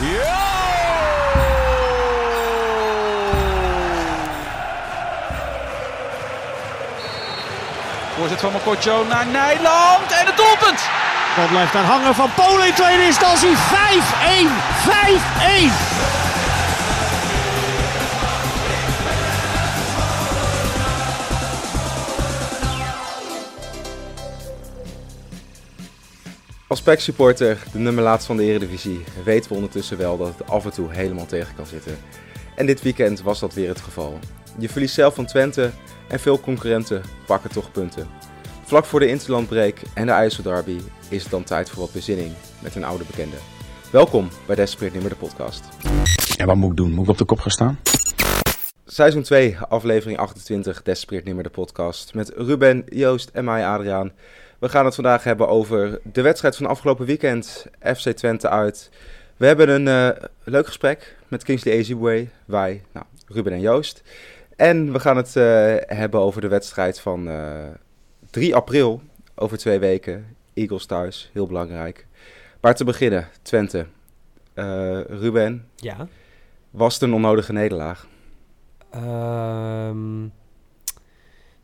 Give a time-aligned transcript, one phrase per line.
[0.00, 0.46] Ja!
[8.36, 10.80] Van Mokotjo naar Nijland en het doelpunt!
[11.36, 13.56] Bal blijft daar hangen van Polen in tweede instantie.
[13.56, 13.58] 5-1.
[16.12, 16.17] 5-1.
[26.88, 30.64] PEC supporter, de nummer laatst van de Eredivisie, weten we ondertussen wel dat het af
[30.64, 31.96] en toe helemaal tegen kan zitten.
[32.56, 34.18] En dit weekend was dat weer het geval.
[34.58, 35.70] Je verliest zelf van Twente
[36.08, 38.08] en veel concurrenten pakken toch punten.
[38.64, 42.32] Vlak voor de interlandbreak en de IJsselderby is het dan tijd voor wat bezinning
[42.62, 43.36] met een oude bekende.
[43.92, 45.64] Welkom bij Desperate Nimmer de podcast.
[46.36, 46.90] Ja, wat moet ik doen?
[46.90, 47.78] Moet ik op de kop gaan staan?
[48.86, 52.14] Seizoen 2, aflevering 28, Desperate Nimmer de podcast.
[52.14, 54.12] Met Ruben, Joost en mij, Adriaan.
[54.58, 57.66] We gaan het vandaag hebben over de wedstrijd van afgelopen weekend,
[57.96, 58.90] FC Twente uit.
[59.36, 64.02] We hebben een eh, leuk gesprek met Kingsley Ezibwe, wij, nou, Ruben en Joost.
[64.56, 67.64] En we gaan het eh, hebben over de wedstrijd van eh,
[68.30, 69.02] 3 april,
[69.34, 70.36] over twee weken.
[70.54, 72.06] Eagles thuis, heel belangrijk.
[72.60, 73.86] Maar te beginnen, Twente.
[74.54, 76.08] Eh, Ruben, Ja.
[76.70, 78.06] was het een onnodige nederlaag?
[78.90, 80.24] Ehm,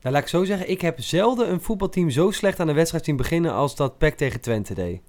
[0.04, 0.70] nou, laat ik zo zeggen.
[0.70, 4.14] Ik heb zelden een voetbalteam zo slecht aan de wedstrijd zien beginnen als dat PEC
[4.14, 5.00] tegen Twente deed.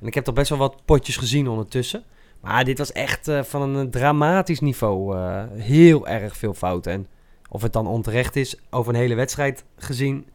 [0.00, 2.04] En ik heb toch best wel wat potjes gezien ondertussen.
[2.40, 5.16] Maar dit was echt eh, van een dramatisch niveau.
[5.16, 6.92] eh, heel erg veel fouten.
[6.92, 7.06] En
[7.50, 10.26] of het dan onterecht is over een hele wedstrijd gezien,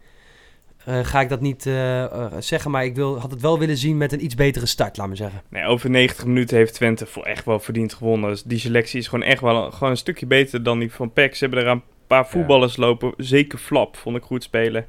[0.86, 2.72] eh, ga ik dat niet eh, eh, zeggen.
[2.72, 5.16] Maar ik wil, had het wel willen zien met een iets betere start, laat me
[5.16, 5.42] zeggen.
[5.50, 8.30] Nee, over 90 minuten heeft Twente voor echt wel verdiend gewonnen.
[8.30, 11.14] Dus die selectie is gewoon echt wel een, gewoon een stukje beter dan die van
[11.14, 11.36] PEC.
[11.36, 13.14] Ze hebben er een paar voetballers lopen.
[13.18, 14.86] Zeker Flap vond ik goed spelen.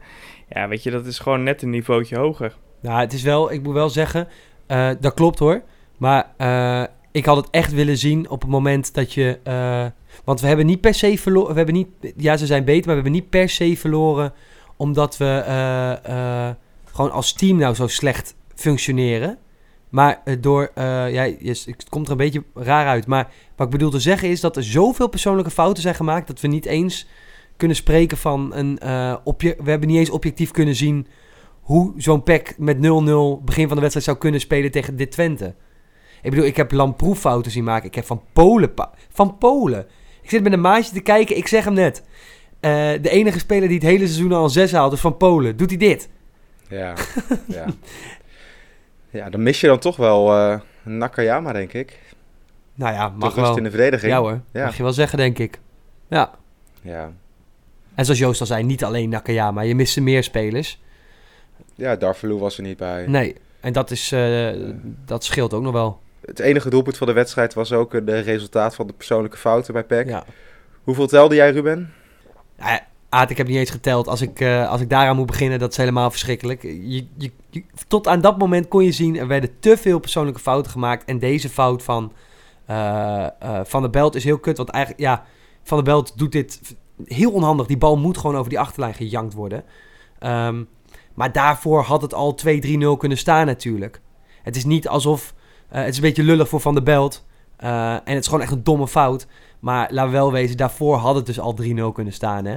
[0.48, 2.56] Ja, weet je, dat is gewoon net een niveautje hoger.
[2.80, 4.28] Nou, het is wel, ik moet wel zeggen,
[4.66, 5.62] eh, dat klopt hoor.
[5.96, 9.38] Maar eh, ik had het echt willen zien op het moment dat je.
[9.42, 9.86] eh,
[10.24, 11.50] want we hebben niet per se verloren.
[11.50, 11.88] We hebben niet.
[12.16, 14.32] Ja, ze zijn beter, maar we hebben niet per se verloren.
[14.76, 15.42] Omdat we
[16.92, 19.38] gewoon als team nou zo slecht functioneren.
[19.94, 20.70] Maar eh, door.
[20.74, 23.06] eh, ja, je- het komt er een beetje raar uit.
[23.06, 26.26] Maar wat ik bedoel te zeggen is dat er zoveel persoonlijke fouten zijn gemaakt.
[26.26, 27.06] dat we niet eens
[27.56, 28.78] kunnen spreken van een.
[28.78, 31.06] eh obje we hebben niet eens objectief kunnen zien
[31.60, 32.80] hoe zo'n pack met 0-0
[33.44, 35.54] begin van de wedstrijd zou kunnen spelen tegen dit Twente.
[36.22, 37.88] Ik bedoel, ik heb Lamproef-fouten zien maken.
[37.88, 38.72] Ik heb van Polen...
[39.12, 39.86] Van Polen.
[40.22, 41.36] Ik zit met een maatje te kijken.
[41.36, 42.02] Ik zeg hem net.
[42.60, 45.56] De enige speler die het hele seizoen al een 6 haalt is van Polen.
[45.56, 46.08] Doet hij dit?
[46.68, 46.94] Ja,
[47.46, 47.66] ja.
[49.14, 51.98] Ja, dan mis je dan toch wel eh Nakayama, denk ik.
[52.74, 53.56] Nou ja, mag wel.
[53.56, 54.12] in de verdediging.
[54.12, 54.64] Ja hoor, Ja.
[54.64, 55.58] mag je wel zeggen, denk ik.
[56.08, 56.30] Ja.
[56.82, 57.12] Ja.
[57.94, 59.60] En zoals Joost al zei, niet alleen Nakayama.
[59.60, 60.82] Je miste meer spelers.
[61.74, 63.06] Ja, Darvalu was er niet bij.
[63.06, 63.36] Nee.
[63.60, 64.48] En dat, is, eh,
[65.04, 66.00] dat scheelt ook nog wel.
[66.26, 69.84] Het enige doelpunt van de wedstrijd was ook het resultaat van de persoonlijke fouten bij
[69.84, 70.06] PEC.
[70.08, 70.24] Ja.
[70.82, 71.92] Hoeveel telde jij, Ruben?
[72.58, 74.08] Ja, Aad, ik heb niet eens geteld.
[74.08, 76.62] Als ik, eh, als ik daaraan moet beginnen, dat is helemaal verschrikkelijk.
[76.62, 77.32] Je, je,
[77.88, 81.04] tot aan dat moment kon je zien, er werden te veel persoonlijke fouten gemaakt.
[81.04, 82.12] En deze fout van
[82.66, 84.56] eh, eh, Van der Belt is heel kut.
[84.56, 85.24] Want eigenlijk, ja,
[85.62, 87.66] Van der Belt doet dit heel onhandig.
[87.66, 89.64] Die bal moet gewoon over die achterlijn gejankt worden.
[90.18, 90.64] Ehm,
[91.14, 94.00] maar daarvoor had het al 2-3-0 kunnen staan natuurlijk.
[94.42, 95.34] Het is niet alsof...
[95.68, 97.24] het is een beetje lullig voor Van der Belt.
[97.56, 99.26] En het is gewoon echt een domme fout.
[99.60, 102.56] Maar we wel wezen, daarvoor had het dus al 3-0 kunnen staan, hè?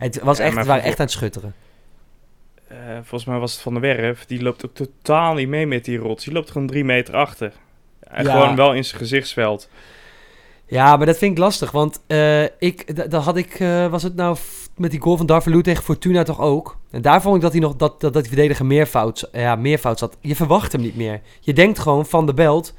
[0.00, 1.54] Het, was Ja, echt, waren echt aan het schutteren.
[2.68, 4.26] Eh, volgens mij was het Van der Werf.
[4.26, 6.24] Die loopt ook totaal niet mee met die rots.
[6.24, 7.52] Die loopt gewoon drie meter achter.
[8.00, 8.30] En Ja.
[8.40, 9.68] gewoon wel in zijn gezichtsveld.
[10.66, 11.70] Ja, maar dat vind ik lastig.
[11.70, 14.36] Want eh, ik, dat had ik, eh, was het nou
[14.76, 16.76] met die goal van Darvalu tegen Fortuna toch ook?
[16.90, 19.56] En daar vond ik dat hij nog, dat, dat, dat die verdediger meer fout, ja,
[19.56, 20.16] meer fout zat.
[20.20, 21.20] Je verwacht hem niet meer.
[21.40, 22.74] Je denkt gewoon van de Belt,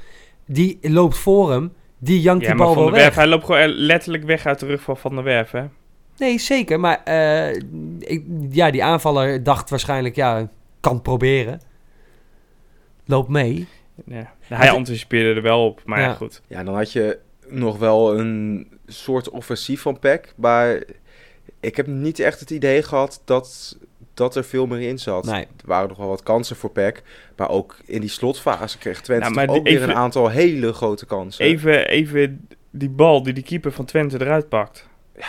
[0.46, 3.16] die loopt voor hem, die jankt Ja, die bal Van wel der Werf, weg.
[3.16, 5.64] hij loopt gewoon letterlijk weg uit de rug van Van der Werf, hè?
[6.22, 6.80] Nee, zeker.
[6.80, 7.56] Maar eh,
[8.00, 10.50] ik, ja, die aanvaller dacht waarschijnlijk, ja,
[10.80, 11.62] kan het proberen.
[13.06, 13.68] Loop mee.
[14.06, 14.34] Ja.
[14.40, 16.14] Hij het- anticipeerde er wel op, maar ja, Ja.
[16.14, 16.42] goed.
[16.48, 20.34] Ja, dan had je nog wel een soort offensief van PEC.
[20.36, 20.84] Maar
[21.60, 23.78] ik heb niet echt het idee gehad dat,
[24.14, 25.26] dat er veel meer in zat.
[25.26, 25.42] Nee.
[25.44, 27.04] Er waren nog wel wat kansen voor PEC.
[27.38, 31.06] Maar ook in die slotfase kreeg Twente Nou, ook die- weer een aantal hele grote
[31.06, 31.46] kansen.
[31.46, 34.88] Even, even die bal die die keeper van Twente eruit pakt.
[35.16, 35.28] Ja.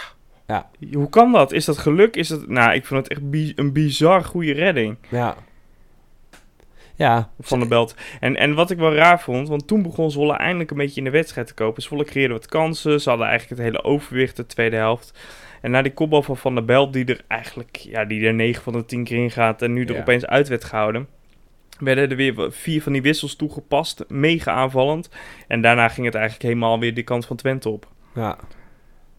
[0.53, 0.71] Ja.
[0.93, 1.53] Hoe kan dat?
[1.53, 2.17] Is dat geluk?
[2.17, 2.49] Is dat...
[2.49, 5.37] Nou, ik vond het echt bi- een bizar goede redding Ja.
[6.97, 7.31] Ja.
[7.41, 7.95] van de belt.
[8.21, 11.05] En, en wat ik wel raar vond, want toen begon Zwolle eindelijk een beetje in
[11.05, 11.83] de wedstrijd te kopen.
[11.83, 13.01] Zwolle creëerde wat kansen.
[13.01, 15.19] Ze hadden eigenlijk het hele overwicht de tweede helft.
[15.61, 18.63] En na die kopbal van Van der Belt, die er eigenlijk ja, die er 9
[18.63, 20.01] van de 10 keer in gaat en nu er Ja.
[20.01, 21.07] opeens uit werd gehouden.
[21.79, 24.05] werden er weer vier van die wissels toegepast.
[24.09, 25.09] Mega aanvallend.
[25.49, 27.87] En daarna ging het eigenlijk helemaal weer de kant van Twente op.
[28.15, 28.39] Ja.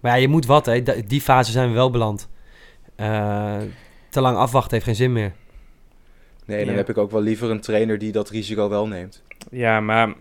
[0.04, 0.84] Maar ja, je moet wat, hè.
[1.06, 2.30] Die fase zijn we wel beland.
[2.96, 3.58] Eh,
[4.10, 5.32] te lang afwachten heeft geen zin meer.
[6.46, 6.80] Nee, dan Ja.
[6.80, 9.24] heb ik ook wel liever een trainer die dat risico wel neemt.
[9.52, 10.14] Ja, maar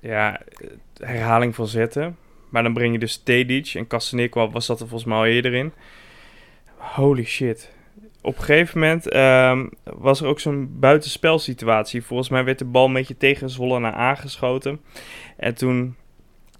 [0.00, 0.40] ja,
[0.98, 2.16] herhaling van zetten.
[2.48, 5.54] Maar dan breng je dus Tedic en Kastenik was dat er volgens mij al eerder
[5.54, 5.72] in.
[6.76, 7.70] Holy shit.
[8.22, 12.02] Op een gegeven moment ehm, was er ook zo'n buitenspelsituatie.
[12.02, 14.80] Volgens mij werd de bal een beetje tegen Zwolle naar aangeschoten.
[15.36, 15.96] En toen,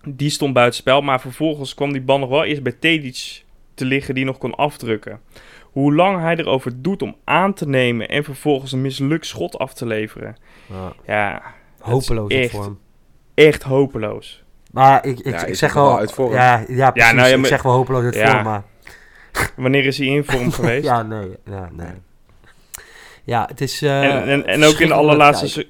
[0.08, 1.00] die stond buitenspel.
[1.02, 3.44] Maar vervolgens kwam die bal nog wel eerst bij Tedic
[3.74, 5.20] te liggen die nog kon afdrukken.
[5.62, 9.74] Hoe lang hij erover doet om aan te nemen en vervolgens een mislukt schot af
[9.74, 10.36] te leveren.
[11.06, 11.42] Ja,
[11.80, 12.78] Hopeloos echt- voor hem.
[13.34, 14.44] echt hopeloos.
[14.72, 15.98] Maar ik, ik, Ja, ik zeg wel wel...
[15.98, 16.32] uit vorm.
[16.32, 17.12] Ja, ja, precies.
[17.14, 18.30] nou ja, ik zeg wel hopeloos uit Ja.
[18.30, 18.62] vorm, maar...
[19.56, 20.84] Wanneer is hij in vorm geweest?
[20.84, 21.28] Ja, nee.
[21.44, 21.92] Ja, nee.
[23.24, 23.82] Ja, het is...
[23.82, 25.66] eh, en, en, en ook in de allerlaatste,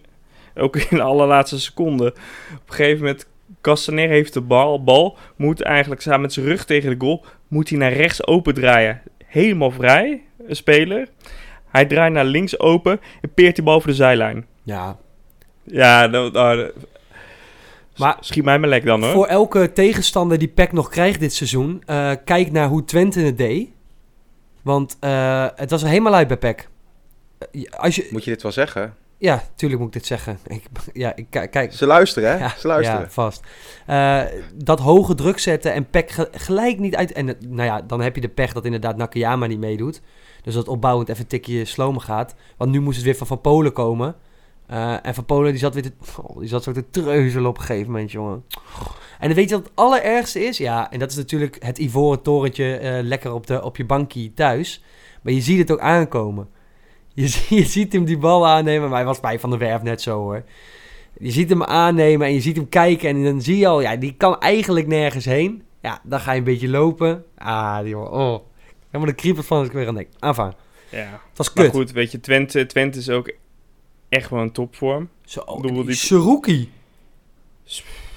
[0.54, 2.06] ook in de allerlaatste seconde.
[2.54, 3.26] Op een gegeven moment,
[3.60, 7.68] Castaner heeft de bal, bal, moet eigenlijk samen met zijn rug tegen de goal, moet
[7.68, 9.02] hij naar rechts open draaien.
[9.24, 11.08] Helemaal vrij, een speler.
[11.66, 14.46] Hij draait naar links open en peert die bal over de zijlijn.
[14.62, 14.96] Ja.
[15.62, 16.72] Ja, dat, nou, dat-
[17.96, 19.12] Maar- schiet mij maar lek dan hoor.
[19.12, 23.38] Voor elke tegenstander die PEC nog krijgt dit seizoen, eh, kijk naar hoe Twente het
[23.38, 23.68] deed.
[24.62, 26.68] Want eh, het was helemaal uit bij PEC.
[27.52, 28.94] Eh, als je, Moet je dit wel zeggen?
[29.18, 30.38] Ja, tuurlijk moet ik dit zeggen.
[30.46, 31.72] Ik, ja, ik ki- kijk.
[31.72, 32.36] Ze luisteren, hè?
[32.38, 33.00] Ja, Ze luisteren.
[33.00, 33.40] Ja, vast.
[33.86, 34.22] Eh,
[34.54, 37.12] dat hoge druk zetten en ge- gelijk niet uit...
[37.12, 40.00] En nou ja, dan heb je de pech dat inderdaad Nakayama niet meedoet.
[40.42, 42.34] Dus dat opbouwend even een tikje slomer gaat.
[42.56, 44.14] Want nu moest het weer van Van Polen komen.
[44.66, 45.92] Eh, en Van Polen die zat, weer te,
[46.22, 48.44] oh, die zat zo te treuzelen op een gegeven moment, jongen.
[49.18, 50.58] En weet je wat het allerergste is?
[50.58, 54.34] Ja, en dat is natuurlijk het ivoren torentje eh, lekker op, de, op je bankje
[54.34, 54.82] thuis.
[55.22, 56.48] Maar je ziet het ook aankomen.
[57.16, 59.82] Je, zie- je ziet hem die bal aannemen, maar hij was bij Van der Werf
[59.82, 60.44] net zo hoor.
[61.18, 63.96] Je ziet hem aannemen en je ziet hem kijken en dan zie je al, ja,
[63.96, 65.62] die kan eigenlijk nergens heen.
[65.82, 67.24] Ja, dan ga je een beetje lopen.
[67.38, 68.38] Ah, die jongen, oh.
[68.86, 70.08] Helemaal de kriebelt van ik weer aan denk.
[70.18, 70.54] Aanvang.
[70.90, 70.98] Ja.
[71.28, 71.74] Het was Maar kut.
[71.74, 73.32] goed, weet je, Twente, Twente is ook
[74.08, 75.08] echt wel een topvorm.
[75.24, 76.70] Zo, die Saruki.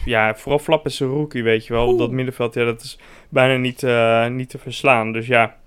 [0.05, 1.87] Ja, vooral Flap is een rookie, weet je wel.
[1.87, 2.99] Op dat middenveld, ja, dat is
[3.29, 5.11] bijna niet, eh, niet te verslaan.
[5.11, 5.57] Dus ja,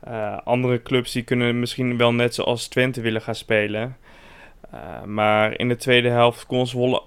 [0.00, 3.96] eh, andere clubs die kunnen misschien wel net zoals Twente willen gaan spelen.
[4.70, 7.02] Eh, maar in de tweede helft kon Zwolle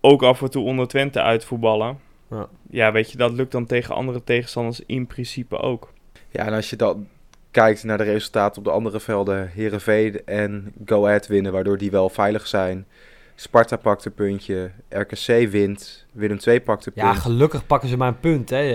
[0.00, 1.98] ook af en toe onder Twente uitvoetballen.
[2.30, 2.48] Ja.
[2.70, 5.92] Ja, weet je, dat lukt dan tegen andere tegenstanders in principe ook.
[6.30, 7.08] Ja, en als je dan
[7.50, 11.90] kijkt naar de resultaten op de andere velden, Herenveen en Go Ahead winnen, waardoor die
[11.90, 12.86] wel veilig zijn.
[13.34, 17.22] Sparta pakt een puntje, RKC wint, Willem II pakt een Ja, punt.
[17.22, 18.70] gelukkig pakken ze maar een punt, hè,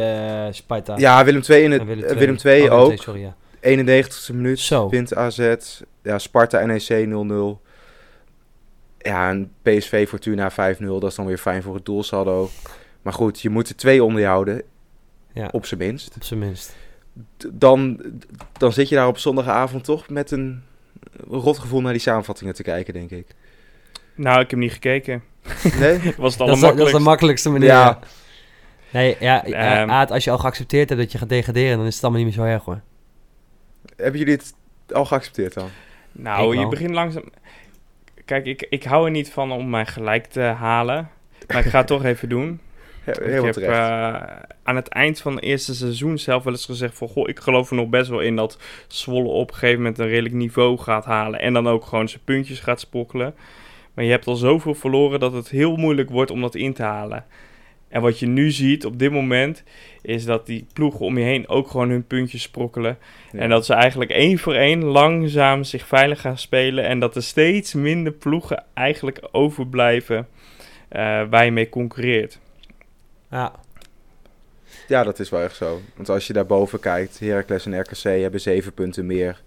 [0.47, 0.97] eh Sparta.
[0.97, 2.09] Ja, Willem II, in het, En Willem II.
[2.11, 2.97] II, Willem II Oh, ook.
[3.01, 3.35] sorry, ja.
[3.61, 4.89] 91ste minuut, Zo.
[4.89, 5.55] wint AZ.
[6.03, 7.61] Ja, Sparta NEC 0-0.
[8.97, 10.99] Ja, en PSV Fortuna 5-0.
[10.99, 12.49] Dat is dan weer fijn voor het doelsaldo.
[13.01, 14.61] Maar goed, je moet er twee onder je houden,
[15.33, 16.15] Ja, op zijn minst.
[16.15, 16.75] op zijn minst.
[17.53, 18.01] Dan,
[18.57, 20.63] dan zit je daar op zondagavond toch met een
[21.27, 23.27] rot gevoel naar die samenvattingen te kijken, denk ik.
[24.19, 25.23] Nou, ik heb niet gekeken.
[25.79, 25.99] Nee?
[26.17, 27.67] Was het Dat is, dat is de makkelijkste manier.
[27.67, 27.99] Ja.
[28.91, 29.89] Nee, ja, eh, Ehm.
[29.89, 32.35] Aad, als je al geaccepteerd hebt dat je gaat degraderen, dan is het allemaal niet
[32.35, 32.81] meer zo erg hoor.
[33.95, 34.53] Hebben jullie het
[34.91, 35.69] al geaccepteerd dan?
[36.11, 36.69] Nou, Ik je wel.
[36.69, 37.23] begint langzaam...
[38.25, 41.09] Kijk, ik, ik hou er niet van om mij gelijk te halen.
[41.47, 42.59] Maar ik ga het toch even doen.
[43.03, 44.13] He- Ik heb eh,
[44.63, 47.07] aan het eind van het eerste seizoen zelf wel eens gezegd van...
[47.07, 48.57] Goh, ik geloof er nog best wel in dat
[48.87, 51.39] Zwolle op een gegeven moment een redelijk niveau gaat halen.
[51.39, 53.35] En dan ook gewoon zijn puntjes gaat spokkelen.
[53.99, 56.83] Maar je hebt al zoveel verloren dat het heel moeilijk wordt om dat in te
[56.83, 57.25] halen.
[57.87, 59.63] En wat je nu ziet op dit moment...
[60.01, 62.97] is dat die ploegen om je heen ook gewoon hun puntjes sprokkelen.
[63.31, 63.39] Ja.
[63.39, 66.85] En dat ze eigenlijk één voor één langzaam zich veilig gaan spelen.
[66.85, 70.27] En dat er steeds minder ploegen eigenlijk overblijven
[70.89, 72.39] eh waar je mee concurreert.
[73.31, 73.51] Ja,
[74.87, 75.81] Ja, dat is wel echt zo.
[75.95, 79.41] Want als je daarboven kijkt, Heracles en RKC hebben zeven punten meer.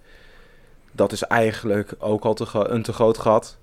[0.91, 3.61] Dat is eigenlijk ook al te een te groot gat.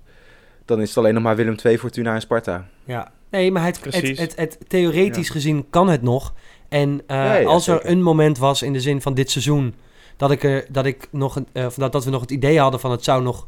[0.64, 2.66] Dan is het alleen nog maar Willem II, Fortuna en Sparta.
[2.84, 3.12] ja.
[3.30, 6.34] Nee, maar het, het, het, het, theoretisch gezien kan het nog.
[6.68, 9.74] En eh, Ja, ja, als er een moment was in de zin van dit seizoen...
[10.16, 12.80] dat, ik er, dat, ik nog, een- eh, dat, dat we nog het idee hadden
[12.80, 13.46] van het zou nog,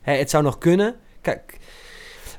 [0.00, 0.94] hè, het zou nog kunnen...
[1.20, 1.58] Kijk,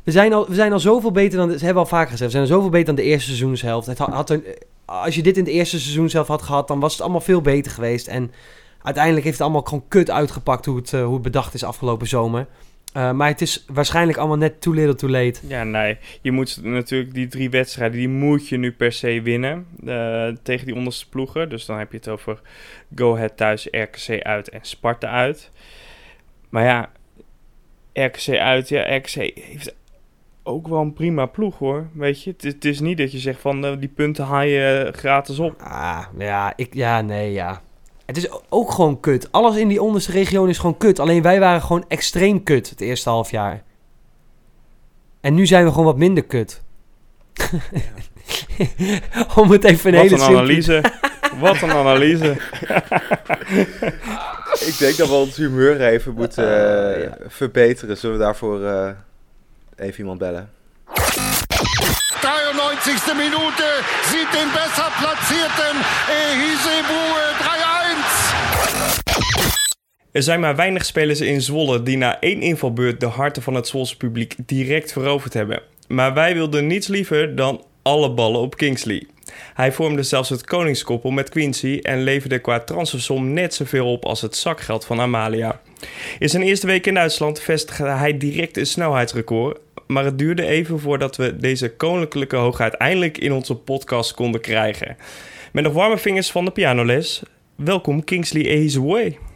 [0.04, 1.48] we zijn, al, we zijn al zoveel beter dan...
[1.50, 2.32] Dat hebben we al vaker gezegd.
[2.32, 3.88] We zijn al zoveel beter dan de eerste seizoenshelft.
[3.88, 4.44] Het had, had een,
[4.86, 6.68] als je dit in de eerste seizoenshelft had gehad...
[6.68, 8.08] dan was het allemaal veel beter geweest.
[8.08, 8.32] En
[8.82, 10.66] uiteindelijk heeft het allemaal gewoon kut uitgepakt...
[10.66, 12.48] hoe het, eh, hoe het bedacht is afgelopen zomer.
[12.94, 15.40] Eh, maar het is waarschijnlijk allemaal net too little too late.
[15.48, 15.98] Ja, nee.
[16.22, 20.66] Je moet natuurlijk die drie wedstrijden, die moet je nu per se winnen eh, tegen
[20.66, 21.50] die onderste ploegen.
[21.50, 22.42] Dus dan heb je het over
[22.96, 25.52] Go Ahead thuis, RKC uit en Sparta uit.
[26.50, 26.90] Maar ja,
[27.94, 28.70] RKC uit.
[28.70, 29.76] Ja, RKC heeft
[30.44, 31.88] ook wel een prima ploeg hoor.
[31.94, 35.40] Weet je, het, is- niet dat je zegt van eh, die punten haal je gratis
[35.40, 35.56] op.
[35.62, 37.62] Ah, ja, ik, ja, nee, ja.
[38.10, 39.32] Het is ook gewoon kut.
[39.32, 41.00] Alles in die onderste regio is gewoon kut.
[41.00, 43.64] Alleen wij waren gewoon extreem kut het eerste half jaar.
[45.22, 46.62] En nu zijn we gewoon wat minder kut.
[49.36, 50.38] Om het even een Wat hele een simpele...
[50.38, 50.84] analyse.
[51.40, 52.32] Wat een analyse.
[54.70, 57.18] Ik denk dat we ons humeur even moeten eh, ja.
[57.28, 57.98] verbeteren.
[57.98, 58.90] Zullen we daarvoor eh,
[59.76, 60.50] even iemand bellen?
[62.22, 63.16] 93.
[63.16, 63.68] Minute
[64.12, 65.76] sieht den besser platzierten
[66.40, 67.69] Hisebue 3-1.
[70.12, 73.68] Er zijn maar weinig spelers in Zwolle die na één invalbeurt de harten van het
[73.68, 75.62] Zwolse publiek direct veroverd hebben.
[75.88, 79.08] Maar wij wilden niets liever dan alle ballen op Kingsley.
[79.54, 84.22] Hij vormde zelfs het koningskoppel met Quincy en leverde qua transfersom net zoveel op als
[84.22, 85.62] het zakgeld van Amalia.
[86.20, 89.60] In zijn eerste week in Duitsland vestigde hij direct een snelheidsrecord.
[89.88, 94.98] Maar het duurde even voordat we deze koninklijke hoogheid eindelijk in onze podcast konden krijgen.
[95.52, 97.24] Met nog warme vingers van de pianoles,
[97.56, 99.29] welkom Kingsley Ehizwe.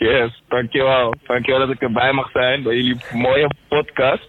[0.00, 1.14] Yes, dankjewel.
[1.26, 4.28] Dankjewel dat ik erbij mag zijn bij jullie mooie podcast.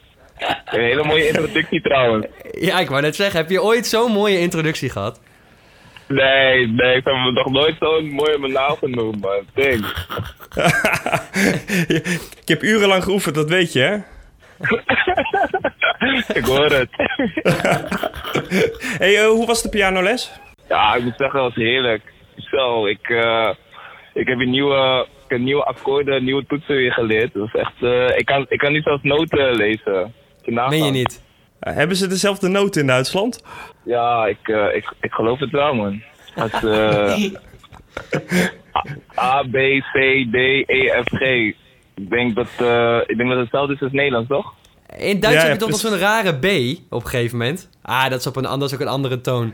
[0.66, 2.28] Een hele mooie introductie trouwens.
[2.52, 5.22] Ja, ik wou net zeggen, heb je ooit zo'n mooie introductie gehad?
[6.08, 9.46] Nee, nee, ik heb me nog nooit zo'n mooie mijn naam genoemd, man.
[9.54, 9.86] Ding.
[12.42, 13.96] ik heb urenlang geoefend, dat weet je, hè?
[16.40, 16.90] ik hoor het.
[18.98, 20.32] hey, eh, hoe was de pianoles?
[20.68, 22.02] Ja, ik moet zeggen, dat was heerlijk.
[22.36, 23.50] Zo, ik, eh,
[24.14, 27.34] ik heb een nieuwe, heb nieuwe akkoorden, nieuwe toetsen weer geleerd.
[27.34, 30.14] Dat is echt, eh, ik, kan, ik kan nu zelfs noten lezen.
[30.46, 31.22] Meen je niet?
[31.62, 33.44] Eh, hebben ze dezelfde noten in Duitsland?
[33.84, 36.02] Ja, ik, eh, ik, ik geloof het wel, man.
[36.36, 37.16] Eh,
[38.76, 38.84] A,
[39.20, 39.56] A, B,
[39.94, 40.36] C, D,
[40.66, 41.22] E, F, G.
[41.96, 42.48] Ik denk dat,
[43.08, 44.54] ik denk dat het hetzelfde is als Nederlands, toch?
[44.98, 46.46] In Duits Ja, heb je toch nog zo'n rare B
[46.90, 47.70] op een gegeven moment?
[47.82, 49.54] Ah, dat is, op een, dat is ook een andere toon.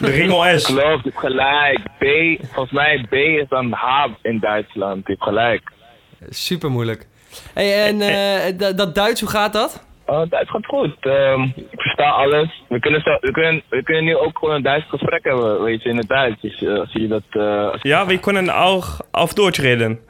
[0.00, 0.64] De ringel S.
[0.64, 1.78] Klopt, je hebt gelijk.
[1.98, 2.04] B,
[2.52, 5.06] volgens mij B is dan H in Duitsland.
[5.06, 5.72] Je hebt gelijk.
[6.28, 7.06] Super moeilijk.
[7.54, 9.86] Hey, en eh, dat- dat Duits, hoe gaat dat?
[10.06, 10.96] Oh, Duits gaat goed.
[11.00, 12.62] Ehm, ik versta alles.
[12.68, 15.82] We kunnen, zo, we, kunnen, we kunnen nu ook gewoon een Duits gesprek hebben, weet
[15.82, 16.40] je, in het Duits.
[16.40, 17.22] Dus eh, als je dat...
[17.30, 20.00] eh als Ja, we kunnen ook auf Deutsch reden.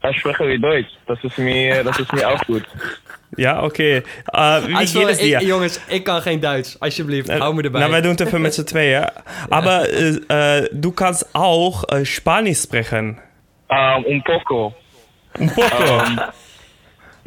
[0.00, 0.98] als spreken we Duits.
[1.06, 2.68] Dat is meer, dat is meer ook goed.
[3.30, 4.02] Ja, oké.
[4.24, 5.46] Eh, wie Also, hier is die?
[5.46, 6.76] jongens, ik kan geen Duits.
[6.80, 7.80] Alsjeblieft, Eh, hou me erbij.
[7.80, 9.08] Nou, wij doen het even met z'n tweeën.
[9.48, 13.18] Aber eh, eh, du kannst auch eh, Spanisch sprechen.
[13.68, 14.74] Um, un poco.
[15.40, 15.84] Un poco.
[15.98, 16.18] Um,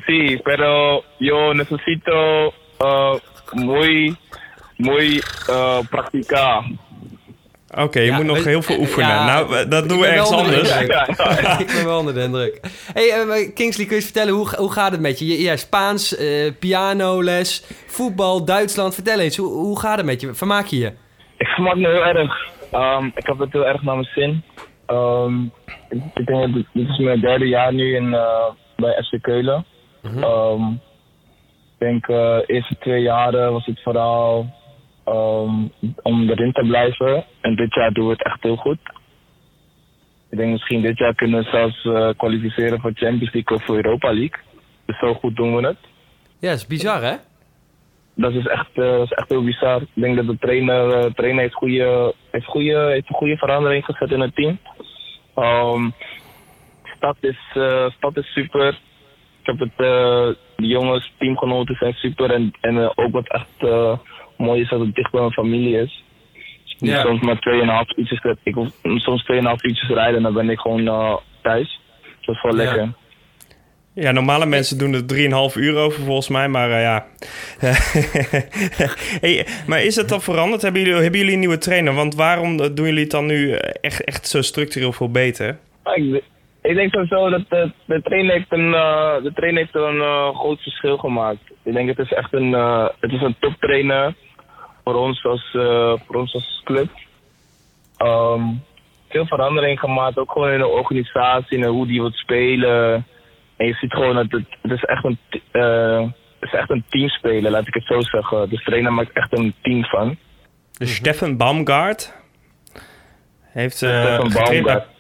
[0.08, 3.16] sí, pero yo necesito uh,
[3.52, 4.16] muy,
[4.78, 6.64] muy uh, practicar.
[7.78, 9.08] Oké, je Ja, moet nog we- heel veel oefenen.
[9.10, 10.78] ja, nou, eh, dat doen we ergens anders.
[11.66, 12.60] ik ben wel onder de indruk.
[12.94, 15.26] Hey, eh, Kingsley, kun je eens vertellen, hoe, hoe gaat het met je?
[15.28, 18.94] Je- Ja, Spaans, eh, pianoles, voetbal, Duitsland.
[18.94, 20.34] Vertel eens, hoe, hoe gaat het met je?
[20.34, 20.92] Vermaak je je?
[21.38, 22.52] Ik vermaak me heel erg.
[22.74, 24.44] Um, ik heb het heel erg naar mijn zin.
[24.88, 25.52] Um,
[25.90, 29.22] ik, ik denk dat dit, dit is mijn derde jaar nu in, uh, bij FC
[29.22, 29.66] Keulen.
[30.04, 30.72] Um,
[31.80, 34.46] ik denk uh, de eerste twee jaren was het vooral
[35.06, 37.26] um, om erin te blijven.
[37.42, 38.78] En dit jaar doen we het echt heel goed.
[40.30, 43.76] Ik denk misschien dit jaar kunnen we zelfs uh, kwalificeren voor Champions League of voor
[43.76, 44.42] Europa League.
[44.86, 45.78] Dus zo goed doen we het.
[46.40, 47.16] Ja, dat is bizar, hè?
[48.16, 49.82] Dat is echt, eh, is echt heel bizar.
[49.82, 53.86] Ik denk dat de trainer, eh, trainer heeft, goede, heeft, goede, heeft een goede verandering
[53.86, 54.60] gezet in het team.
[55.36, 55.90] Ehm
[57.04, 58.80] stad, is, eh, stad is super.
[59.40, 62.32] Ik heb het, eh, de jongens, teamgenoten zijn super.
[62.32, 63.98] En, en eh, ook wat echt eh,
[64.38, 66.04] mooi is dat het dicht bij mijn familie is.
[66.80, 67.02] Moet Ja.
[67.02, 70.88] soms maar 2,5 uurtjes, ik hoef soms 2,5 uurtjes rijden en dan ben ik gewoon
[70.88, 71.80] eh, thuis.
[72.26, 72.94] Dat is wel lekker.
[73.96, 75.06] Ja, normale mensen doen er
[75.52, 77.06] 3,5 uur over volgens mij, maar eh, ja.
[79.22, 80.62] hey, maar is het dan veranderd?
[80.62, 81.94] Hebben jullie, hebben jullie een nieuwe trainer?
[81.94, 85.58] Want waarom doen jullie het dan nu eh, echt, echt zo structureel veel beter?
[85.96, 86.24] Ik,
[86.64, 90.36] ik denk sowieso dat de, de trainer heeft een, eh, de trainer heeft een eh,
[90.36, 91.42] groot verschil gemaakt.
[91.64, 94.16] Ik denk het is echt een, eh, het is een toptrainer
[94.84, 95.50] voor ons als,
[96.06, 96.90] voor ons als club.
[97.98, 98.44] Ehm,
[99.10, 103.06] veel verandering gemaakt, ook gewoon in de organisatie en hoe die wil spelen.
[103.58, 105.18] En je ziet gewoon dat het, het is echt een,
[106.40, 108.50] het is echt een teamspeler, laat ik het zo zeggen.
[108.50, 110.18] De trainer maakt echt een team van.
[110.78, 112.14] Dus Steffen Baumgart
[113.42, 114.93] heeft getraind, bij, Baumgart.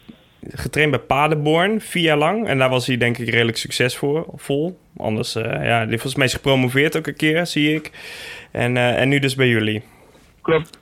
[0.49, 2.47] Getraind bij Paderborn vier jaar lang.
[2.47, 4.25] En daar was hij denk ik redelijk succesvol.
[4.35, 4.79] Vol.
[4.97, 7.91] Anders, eh, ja, die heeft volgens mij is gepromoveerd ook een keer, zie ik.
[8.51, 9.83] En, eh, en nu dus bij jullie.
[10.41, 10.79] Klopt.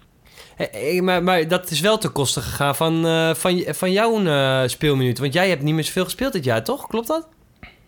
[0.55, 5.23] Hey, maar, maar dat is wel ten koste gegaan van, eh, van, van jouw speelminuten.
[5.23, 6.87] Want jij hebt niet meer zoveel gespeeld dit jaar, toch?
[6.87, 7.27] Klopt dat?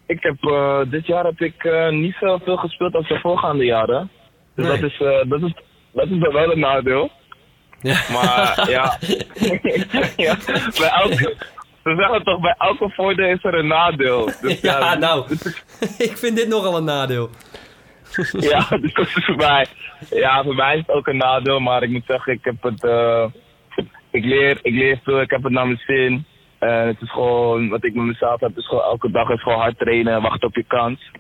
[0.06, 4.10] Ik heb, eh, dit jaar heb ik eh, niet zoveel gespeeld als de voorgaande jaren.
[4.56, 4.80] Dus Nee.
[4.80, 5.54] dat, is, eh, dat, is,
[5.92, 7.12] dat is wel een nadeel.
[7.82, 8.02] Ja.
[8.12, 8.98] Maar ja,
[10.26, 10.38] ja
[10.80, 11.36] bij elke,
[11.84, 14.26] ze zeggen toch, bij elke voordeel is er een nadeel.
[14.42, 15.26] Dus, Ja, nou,
[16.08, 17.30] ik vind dit nogal een nadeel.
[18.52, 19.66] Ja, dus dat is voor mij.
[20.10, 22.84] Ja, voor mij is het ook een nadeel, maar ik moet zeggen, ik heb het.
[22.84, 23.26] eh,
[24.12, 26.26] ik, leer, ik leer veel, ik heb het naar mijn zin.
[26.60, 29.60] En het is gewoon, wat ik met mezelf heb, is gewoon elke dag is gewoon
[29.60, 31.12] hard trainen, wachten op je kans.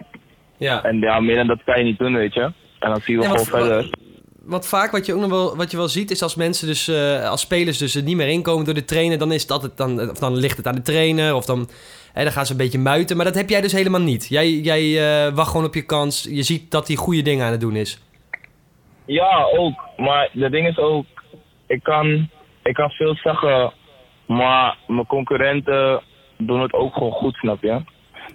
[0.57, 0.83] Ja.
[0.83, 2.41] En ja, meer dan dat kan je niet doen, weet je.
[2.79, 3.89] En dan zien we gewoon verder.
[4.45, 6.87] Want vaak wat je ook nog wel, wat je wel ziet, is als mensen dus,
[6.87, 9.77] eh, als spelers dus er niet meer inkomen door de trainer, dan is het altijd,
[9.77, 11.69] dan, of dan ligt het aan de trainer, of dan,
[12.13, 13.15] hè, dan gaan ze een beetje muiten.
[13.15, 14.27] Maar dat heb jij dus helemaal niet.
[14.29, 14.83] Jij, jij
[15.27, 16.27] eh, wacht gewoon op je kans.
[16.29, 18.01] Je ziet dat hij goede dingen aan het doen is.
[19.05, 19.79] Ja, ook.
[19.97, 21.05] Maar het ding is ook,
[21.67, 22.29] ik kan,
[22.63, 23.73] ik kan veel zeggen,
[24.27, 26.01] maar mijn concurrenten
[26.37, 27.81] doen het ook gewoon goed, snap je?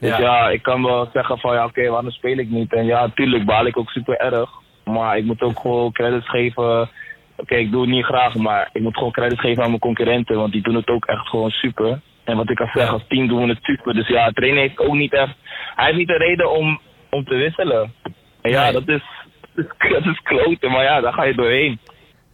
[0.00, 0.21] Dus Ja.
[0.21, 2.73] ja, ik kan wel zeggen van ja, oké, waarom speel ik niet?
[2.73, 4.50] En ja, tuurlijk baal ik ook super erg.
[4.88, 6.90] Maar ik moet ook gewoon credits geven.
[7.37, 10.37] Oké, ik doe het niet graag, maar ik moet gewoon credits geven aan mijn concurrenten,
[10.37, 12.00] want die doen het ook echt gewoon super.
[12.25, 13.95] En wat ik al zeg, als team doen we het super.
[13.95, 15.35] Dus ja, trainer heeft ook niet echt,
[15.75, 16.80] hij heeft niet de reden om,
[17.11, 17.92] om te wisselen.
[18.40, 18.73] En ja, Nee.
[18.73, 19.02] dat is,
[19.78, 21.78] dat is kloten, maar ja, daar ga je doorheen.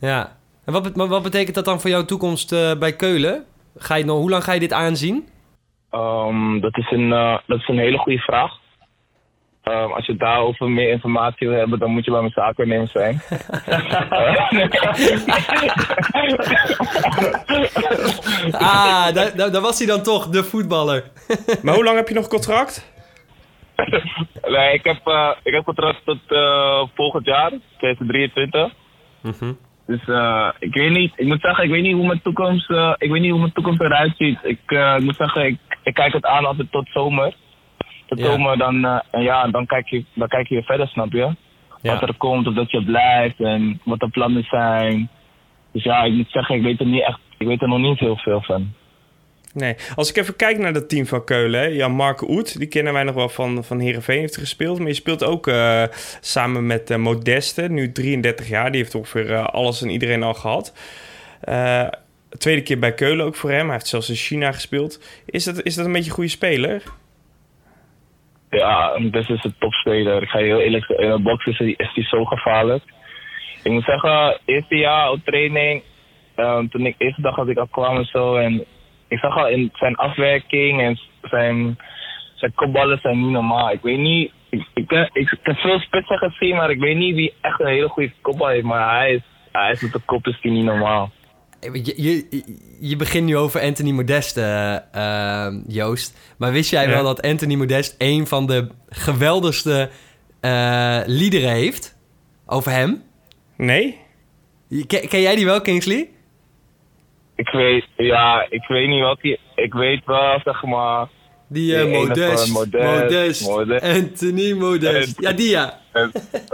[0.00, 0.36] Ja.
[0.64, 3.44] En wat, wat betekent dat dan voor jouw toekomst eh, bij Keulen?
[3.76, 5.28] Ga je nog, hoe lang ga je dit aanzien?
[5.90, 8.52] Ehm, dat, is een, eh, dat is een hele goede vraag.
[9.64, 13.20] Ehm, als je daarover meer informatie wil hebben, dan moet je bij mijn zaakwaarnemer zijn.
[18.52, 21.04] Ah, daar, daar, daar was hij dan toch, de voetballer.
[21.62, 22.92] Maar hoe lang heb je nog contract?
[24.54, 28.72] nee, ik heb, eh, ik heb contract tot eh, volgend jaar, 2023.
[29.86, 32.94] Dus eh, ik weet niet, ik moet zeggen, ik weet niet hoe mijn toekomst, eh,
[32.98, 34.38] ik weet niet hoe mijn toekomst eruit ziet.
[34.42, 34.58] Ik,
[34.96, 37.34] ik moet zeggen, ik, ik kijk het aan altijd tot zomer.
[38.18, 38.56] Ja.
[38.56, 41.34] dan, eh, ja, dan kijk, je, dan kijk je weer verder, snap je?
[41.82, 41.92] Ja.
[41.92, 45.08] Wat er komt, of dat je blijft en wat de plannen zijn.
[45.72, 47.98] Dus ja, ik moet zeggen, ik weet er, niet echt, ik weet er nog niet
[47.98, 48.72] heel veel van.
[49.54, 49.76] Nee.
[49.94, 51.66] Als ik even kijk naar dat team van Keulen, hè.
[51.66, 54.78] Jan Marco Oet, die kennen wij nog wel van, van Heerenveen, heeft gespeeld.
[54.78, 55.82] Maar je speelt ook eh,
[56.20, 58.70] samen met eh, Modeste, nu 33 jaar.
[58.70, 60.72] Die heeft ongeveer alles en iedereen al gehad.
[61.40, 61.86] Eh,
[62.38, 63.64] tweede keer bij Keulen ook voor hem.
[63.64, 65.00] Hij heeft zelfs in China gespeeld.
[65.26, 66.82] Is dat, is dat een beetje een goede speler?
[68.58, 70.22] Ja, dus is een topspeler.
[70.22, 72.82] Ik ga heel eerlijk in de box is hij, zo gevaarlijk.
[73.62, 75.82] Ik moet zeggen, eerste jaar op training,
[76.34, 78.64] ehm, toen ik eerste dag als ik al kwam en zo, en
[79.08, 81.78] ik zag al in zijn afwerking en zijn,
[82.34, 83.70] zijn kopballen zijn niet normaal.
[83.70, 87.34] Ik weet niet, ik, ik, ik heb veel spitsen gezien, maar ik weet niet wie
[87.40, 90.40] echt een hele goede kopbal heeft, maar hij is, hij is met de kop is
[90.40, 91.10] die niet normaal.
[91.72, 92.44] Je, je,
[92.80, 96.34] je begint nu over Anthony Modeste, eh, eh, Joost.
[96.38, 96.88] Maar wist jij Ja.
[96.90, 99.90] wel dat Anthony Modeste een van de geweldigste
[100.40, 101.96] eh liederen heeft?
[102.46, 103.02] Over hem?
[103.56, 103.98] Nee?
[104.86, 106.08] Ken, ken jij die wel, Kingsley?
[107.36, 111.08] Ik weet, ja, ik weet niet wat hij, ik weet wel, zeg maar,
[111.54, 113.86] Die van Modeste, Modeste, Modeste.
[113.86, 115.22] Anthony Modeste.
[115.22, 115.72] Ja, die ja.
[115.94, 116.10] ja,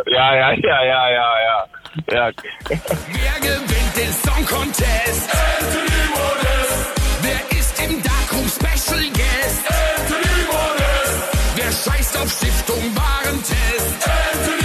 [0.06, 1.66] ja, ja, ja, ja, ja.
[2.12, 2.30] ja.
[2.68, 5.30] Wer gewinnt den Song Contest?
[5.32, 6.84] Anthony Modest.
[7.22, 9.64] Wer ist im Darkroom Special Guest?
[9.68, 11.16] Anthony Modest.
[11.56, 14.04] Wer scheißt auf Stiftung Warentest?
[14.04, 14.59] Anthony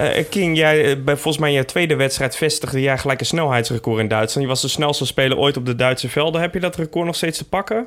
[0.00, 0.18] Modest.
[0.18, 3.26] Eh, King, jij, eh, bij volgens mij in je tweede wedstrijd vestigde jij gelijk een
[3.26, 4.46] snelheidsrecord in Duitsland.
[4.46, 6.40] Je was de snelste speler ooit op de Duitse velden.
[6.40, 7.86] Heb je dat record nog steeds te pakken?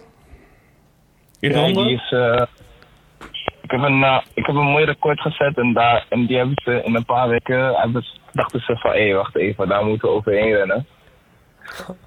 [1.40, 1.90] In Ja, handen?
[1.90, 2.42] is, eh,
[3.62, 6.56] ik, heb een, eh, ik heb een mooi record gezet en, daar, en die hebben
[6.64, 10.16] ze in een paar weken, hebben dachten ze van, hé, wacht even, daar moeten we
[10.16, 10.86] overheen rennen.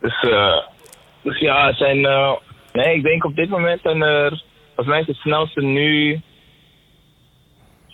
[0.01, 0.59] Dus, eh,
[1.23, 2.33] dus ja, zijn, eh,
[2.73, 6.21] nee, ik denk op dit moment zijn er, volgens mij is het snelste nu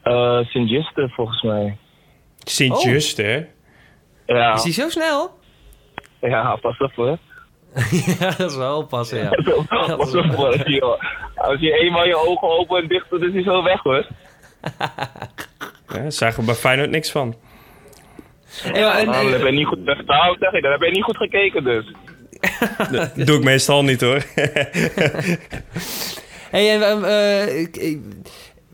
[0.02, 1.78] Eh Sint-Juste volgens mij.
[2.38, 3.46] Sint-Just, hè?
[4.26, 5.38] Ja, Is die zo snel?
[6.22, 7.18] ja pas op hoor.
[8.20, 9.30] ja, dat is wel oppassen, ja.
[9.98, 11.02] Pas op hoor, joh.
[11.36, 14.08] Als je eenmaal je ogen open en dicht doet, is hij zo weg hoor.
[15.94, 17.36] Ja, daar zagen we bij Feyenoord niks van.
[18.74, 21.04] Ja, en, Nou, dan heb eh, je niet goed, zeg ik, dan heb je niet
[21.04, 21.86] goed gekeken dus.
[22.92, 24.24] Dat doe ik meestal niet, hoor.
[26.52, 28.00] hey, en, eh, eh, ik- ik-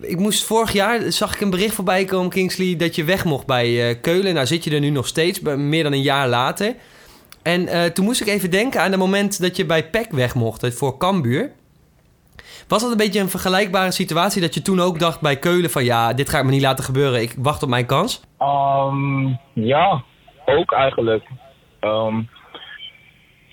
[0.02, 3.46] ik moest vorig jaar, zag ik een bericht voorbij komen, Kingsley, dat je weg mocht
[3.46, 4.34] bij eh, Keulen.
[4.34, 6.76] Nou zit je er nu nog steeds, bij- meer dan een jaar later.
[7.42, 10.36] En eh, toen moest ik even denken aan het moment dat je bij PEC weg
[10.36, 11.52] mocht, eh, voor Cambuur.
[12.68, 15.84] Was dat een beetje een vergelijkbare situatie dat je toen ook dacht bij Keulen van...
[15.84, 18.22] ja, dit ga ik me niet laten gebeuren, ik wacht op mijn kans?
[18.38, 20.04] Ehm, ja,
[20.46, 21.24] ook eigenlijk.
[21.80, 22.20] Ehm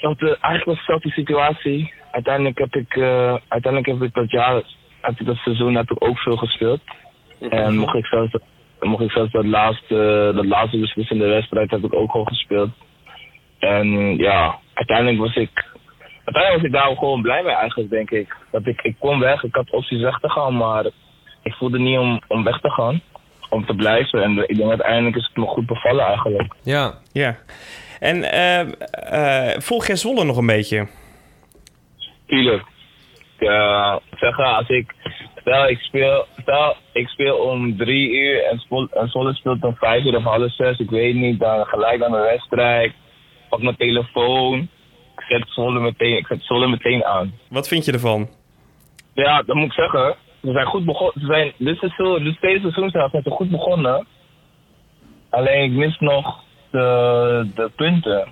[0.03, 1.93] zelfde, eigenlijk was dezelfde situatie.
[2.11, 4.63] Uiteindelijk heb ik, eh, uiteindelijk heb ik dat jaar,
[5.01, 6.81] heb ik dat seizoen heb ik ook veel gespeeld.
[7.41, 8.33] En mocht ik zelfs,
[8.81, 12.71] mocht ik zelfs dat laatste, dat laatste beslissende wedstrijd heb ik ook al gespeeld.
[13.59, 15.65] En ja, uiteindelijk was ik,
[16.25, 18.37] uiteindelijk was ik daar gewoon blij mee eigenlijk, denk ik.
[18.51, 20.85] Dat ik, ik kon weg, ik had opties weg te gaan, maar
[21.43, 23.01] ik voelde niet om, om weg te gaan.
[23.51, 24.23] Om te blijven.
[24.23, 26.55] En ik denk uiteindelijk is het me goed bevallen eigenlijk.
[26.63, 26.95] Ja.
[27.13, 27.37] Ja.
[28.01, 28.61] En eh,
[29.51, 30.89] eh, volg jij Zwolle nog een beetje?
[32.27, 32.63] Tuurlijk.
[33.39, 34.95] Ja, zeggen, als ik,
[35.41, 39.77] stel ik speel, stel ik speel om drie uur en, Spol, en Zwolle speelt om
[39.77, 42.93] vijf uur of half zes, ik weet niet, dan gelijk aan de wedstrijd,
[43.49, 44.69] pak mijn telefoon,
[45.17, 47.33] ik zet Zwolle meteen, ik zet Zwolle meteen aan.
[47.49, 48.29] Wat vind je ervan?
[49.15, 50.17] Ja, dat moet ik zeggen.
[50.43, 51.21] Ze zijn goed begonnen.
[51.21, 54.07] Ze zijn, dit seizoen, dit tweede seizoen zelf zijn ze goed begonnen.
[55.31, 58.29] Alleen ik mis nog de, de punten.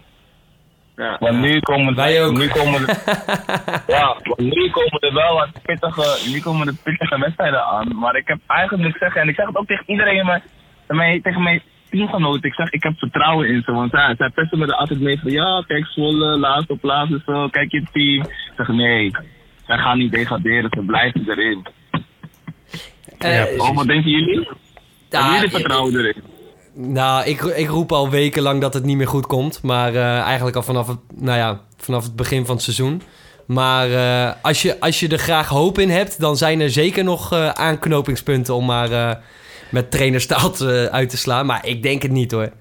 [0.97, 2.33] Ja, maar nu komen Wij ook.
[2.33, 3.03] Nu komen er,
[3.97, 7.99] ja, maar nu komen er wel wat pittige, nu komen de pittige wedstrijden aan.
[7.99, 9.21] Maar ik heb eigenlijk niks zeggen.
[9.21, 10.43] En ik zeg het ook tegen iedereen, maar,
[11.23, 12.43] tegen mijn teamgenoten.
[12.43, 13.73] Ik zeg, ik heb vertrouwen in ze.
[13.73, 17.23] Want ja, zij pesten me er altijd mee van, ja, kijk, Zwolle, laatste plaats en
[17.27, 17.49] zo.
[17.49, 18.23] Kijk je team.
[18.23, 19.11] Ik zeg, nee,
[19.67, 20.71] zij gaan niet degraderen.
[20.71, 21.67] Ze blijven erin.
[23.19, 24.49] Eh, Oh, wat denken jullie?
[25.09, 26.23] Hebben jullie vertrouwen erin?
[26.75, 29.63] Nou, ik, ik roep al wekenlang dat het niet meer goed komt.
[29.63, 33.03] Maar eh, eigenlijk al vanaf het, nou ja, vanaf het begin van het seizoen.
[33.47, 37.05] Maar eh, als, je, als je er graag hoop in hebt, dan zijn er zeker
[37.05, 39.19] nog aanknopingspunten om maar
[39.71, 41.47] met trainerstaal te- uit te slaan.
[41.47, 42.53] Maar ik denk het niet hoor.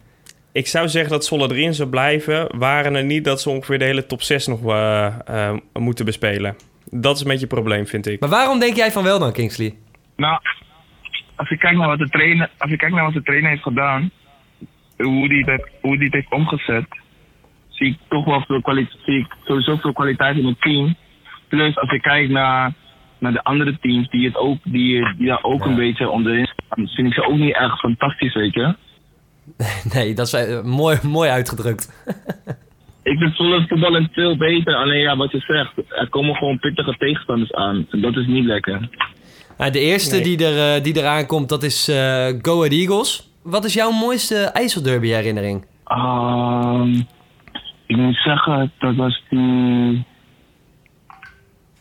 [0.52, 3.86] Ik zou zeggen dat Zwolle erin zou blijven, waren er niet dat ze ongeveer de
[3.86, 6.56] hele top 6 nog eh, eh, moeten bespelen.
[6.92, 8.20] Dat is een beetje het probleem, vind ik.
[8.20, 9.76] Maar waarom denk jij van wel dan, Kingsley?
[10.16, 10.40] Nou,
[11.36, 13.62] als ik kijk naar wat de trainer, als ik kijk naar wat de trainer heeft
[13.64, 14.12] gedaan,
[14.98, 16.86] hoe die het, heeft- hoe die het heeft omgezet,
[17.70, 20.96] zie ik toch wel veel kwaliteit, zie ik sowieso veel kwaliteit in het team.
[21.48, 22.74] Plus als ik kijk naar,
[23.20, 26.88] naar de andere teams die het ook, die, die daar ook een beetje onderin staan,
[26.88, 28.76] vind ik ze ook niet echt fantastisch, weet je.
[29.94, 31.90] Nee, dat is eh, mooi, mooi uitgedrukt.
[33.04, 36.96] Ik vind Zwolle voetballen veel beter, alleen ja, wat je zegt, er komen gewoon pittige
[36.98, 37.88] tegenstanders aan.
[37.92, 38.90] En dat is niet lekker.
[39.58, 40.24] Nou, de eerste Nee.
[40.24, 43.30] die, er, eh, die eraan komt, dat is eh Go Ahead Eagles.
[43.44, 45.66] Wat is jouw mooiste IJsselderby herinnering?
[45.86, 46.94] Ehm,
[47.86, 50.06] ik moet zeggen, dat was die.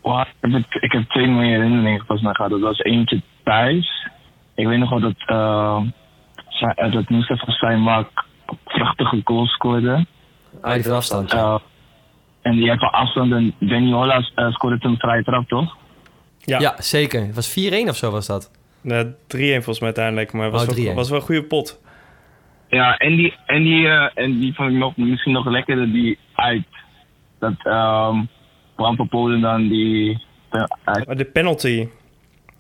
[0.09, 2.51] Wow, ik, heb, ik heb twee mooie herinneringen volgens mij gehad.
[2.51, 4.09] Dat was eentje thuis.
[4.55, 5.83] Ik weet nog wel dat, uh,
[6.92, 8.25] dat Mustafa Saimak
[8.64, 10.07] prachtige goal scoorde.
[10.62, 11.35] Ah, die van afstand.
[11.35, 11.59] Uh,
[12.42, 15.77] en die heeft van afstand en Danny Holla uh, scoorde toen een vrije trap, toch?
[16.38, 17.21] Ja, Ja, zeker.
[17.27, 18.51] Het was 4-1 of zo was dat.
[18.83, 20.94] Nou, 3-1 volgens mij uiteindelijk, maar het was, Oh, wel, 3-1.
[20.94, 21.81] was wel een goede pot.
[22.68, 26.18] Ja, en die, en die, uh, en die vond ik nog, misschien nog lekkerder, die
[26.35, 26.66] uit.
[27.38, 28.29] Dat um,
[28.79, 30.27] Bram van Polen dan die...
[30.85, 31.07] Uit.
[31.07, 31.88] Maar de penalty.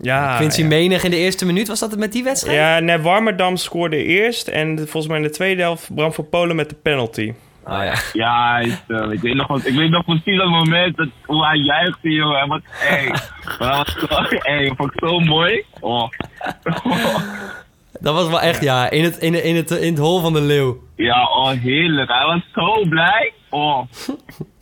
[0.00, 0.66] Ja, Quincy ja.
[0.66, 2.56] Menig in de eerste minuut, was dat het met die wedstrijd?
[2.56, 6.56] Ja, nee, Warmerdam scoorde eerst en volgens mij in de tweede helft Bram van Polen
[6.56, 7.32] met de penalty.
[7.64, 7.94] Ah ja.
[8.12, 11.46] Ja, ik, uh, ik weet nog, wat- ik weet nog precies dat moment dat, hoe
[11.46, 12.40] hij juichte, joh.
[12.40, 13.06] En wat, hey,
[13.58, 15.64] maar dat was zo, hey, dat vond ik zo mooi.
[15.80, 16.08] Oh.
[18.00, 20.32] Dat was wel echt, ja, in het, in, het, in, het, in het hol van
[20.32, 20.78] de leeuw.
[20.96, 22.08] ja, oh, heerlijk.
[22.12, 23.32] Hij was zo blij.
[23.50, 23.78] Oh.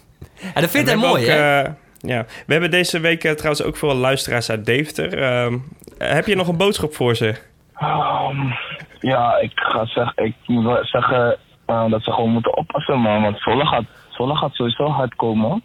[0.55, 1.62] En dat vindt En mooi, hebben hè?
[1.62, 2.25] eh, ja.
[2.46, 5.18] We hebben deze week eh, trouwens ook veel luisteraars uit Deventer.
[5.22, 5.59] Ehm,
[5.99, 7.35] heb je nog een boodschap voor ze?
[7.83, 8.55] Um,
[9.01, 13.22] ja, ik ga zeggen, ik moet wel zeggen uh, dat ze gewoon moeten oppassen, man.
[13.22, 15.62] Want Zwolle gaat, Zwolle gaat sowieso hard komen.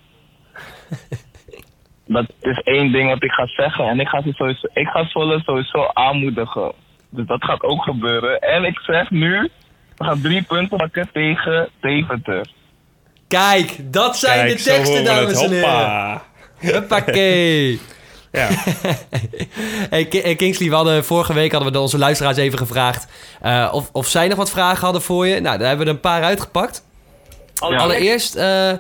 [2.06, 3.88] dat is één ding wat ik ga zeggen.
[3.88, 6.72] En ik ga, ze sowieso, ik ga Zwolle sowieso aanmoedigen.
[7.10, 8.40] Dus dat gaat ook gebeuren.
[8.40, 9.50] En ik zeg nu,
[9.98, 12.48] we gaan drie punten pakken tegen Deventer.
[13.32, 15.70] Kijk, dat zijn Kijk, de teksten, dames en heren.
[15.70, 16.24] Hoppa.
[16.58, 17.80] Huppakee.
[18.32, 18.50] Ja.
[19.90, 23.08] Hey, Ki- eh, Kingsley, we hadden, vorige week hadden we onze luisteraars even gevraagd
[23.46, 25.40] uh, of, of zij nog wat vragen hadden voor je.
[25.40, 26.84] Nou, daar hebben we er een paar uitgepakt.
[27.56, 27.78] Ja.
[27.78, 28.72] Allereerst, uh,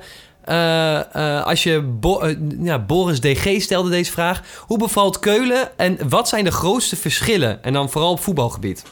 [0.49, 4.41] uh, als je Bo ja, Boris DG stelde deze vraag.
[4.59, 7.63] Hoe bevalt Keulen en wat zijn de grootste verschillen?
[7.63, 8.83] En dan vooral op voetbalgebied.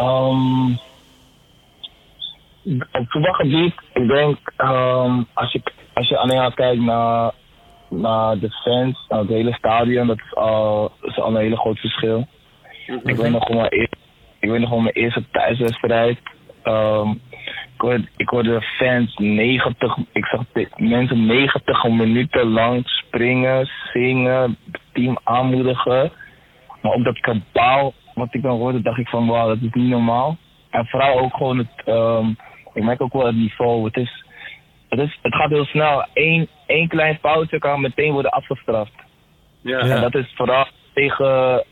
[0.00, 0.80] Um,
[2.92, 5.62] op voetbalgebied, ik denk, um, als, je,
[5.94, 7.32] als je alleen al kijkt naar,
[7.88, 11.78] naar de fans, naar het hele stadion, dat is al is al een hele groot
[11.78, 12.26] verschil.
[12.86, 13.96] Ik weet nog gewoon mijn eerste,
[14.40, 16.18] ik weet nog gewoon mijn eerste thuiswedstrijd.
[16.62, 17.10] Ehm,
[17.74, 20.44] ik, hoorde, ik hoorde fans 90, ik zag
[20.76, 26.12] mensen 90 minuten lang springen, zingen, het team aanmoedigen.
[26.82, 29.88] Maar op dat kabaal wat ik dan hoorde, dacht ik van wauw, dat is niet
[29.88, 30.36] normaal.
[30.70, 32.26] En vooral ook gewoon het, ehm,
[32.74, 33.84] ik merk ook wel het niveau.
[33.84, 34.24] Het, is,
[34.88, 36.06] het, is, het gaat heel snel.
[36.14, 38.92] Eén, één klein foutje kan meteen worden afgestraft.
[39.60, 39.78] Ja.
[39.78, 41.64] En dat is vooral tegen,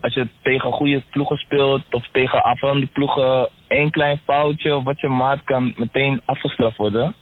[0.00, 5.00] als je tegen goede ploegen speelt of tegen afvallende ploegen, één klein foutje of wat
[5.00, 7.14] je maakt kan meteen afgestraft worden.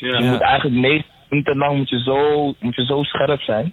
[0.00, 0.18] Ja.
[0.18, 3.72] Je moet eigenlijk negen minuten lang moet je zo, moet je zo scherp zijn.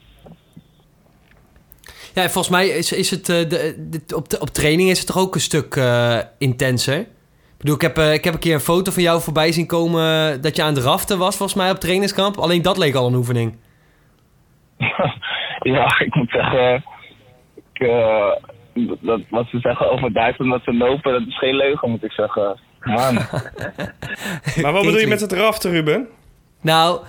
[2.13, 4.97] Ja, en volgens mij is, is het eh, de, de- op, de, op training is
[4.97, 7.07] het toch ook een stuk eh, intenser.
[7.63, 9.67] Ik bedoel, ik heb, eh, ik heb een keer een foto van jou voorbij zien
[9.67, 12.37] komen dat je aan het raften was, volgens mij op trainingskamp.
[12.37, 13.57] Alleen dat leek al een oefening.
[15.75, 16.83] ja, ik moet zeggen,
[17.55, 18.31] ik, eh,
[18.99, 22.11] dat, wat ze zeggen over Duitsland dat ze lopen, dat is geen leugen moet ik
[22.11, 22.59] zeggen.
[22.79, 23.13] Man.
[24.61, 26.07] Maar wat bedoel je met het raften, Ruben?
[26.61, 26.99] Nou,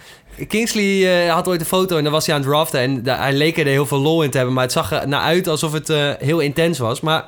[0.49, 2.81] Kingsley eh, had ooit een foto en dan was hij aan het raften.
[2.81, 4.55] En hij leek er heel veel lol in te hebben.
[4.55, 7.01] Maar het zag er naar uit alsof het eh, heel intens was.
[7.01, 7.25] Maar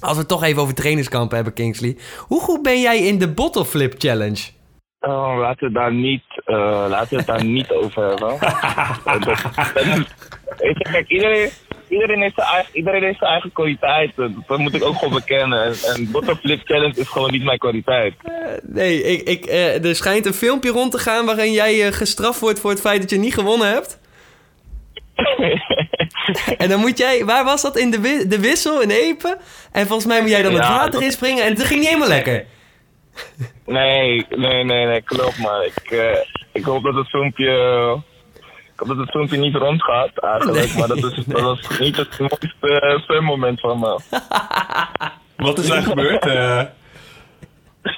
[0.00, 1.96] als we het toch even over trainingskampen hebben, Kingsley.
[2.18, 4.42] Hoe goed ben jij in de bottle flip challenge?
[5.00, 8.38] Oh, laten we het daar niet, eh, laten we daar niet over hebben.
[9.04, 9.42] Dat- dat-
[10.58, 11.50] weet je, kijk, iedereen,
[11.88, 14.12] iedereen, heeft zijn eigen, iedereen heeft zijn eigen kwaliteit.
[14.16, 15.62] Dat, moet ik ook gewoon bekennen.
[15.64, 18.14] En, en Bottleflip Challenge is gewoon niet mijn kwaliteit.
[18.62, 22.40] Nee, ik, ik, eh, er schijnt een filmpje rond te gaan waarin jij eh, gestraft
[22.40, 23.98] wordt voor het feit dat je niet gewonnen hebt.
[26.58, 27.76] en dan moet jij, waar was dat?
[27.76, 29.38] In de, de wissel in Epen?
[29.72, 31.88] En volgens mij moet jij dan het Ja, water dat- inspringen en het ging niet
[31.88, 32.44] helemaal lekker.
[33.66, 35.64] Nee, nee, nee, nee, klopt maar.
[35.64, 36.18] Ik, eh,
[36.52, 37.52] ik hoop dat het filmpje.
[38.72, 40.66] Ik hoop dat het filmpje niet rondgaat eigenlijk.
[40.68, 43.98] Nee, maar dat, is, dat was niet het mooiste uh, zwemmoment van me.
[45.44, 46.26] Wat is er gebeurd?
[46.26, 46.62] eh?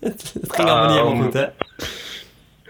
[0.00, 1.46] Het ging allemaal niet helemaal goed, hè?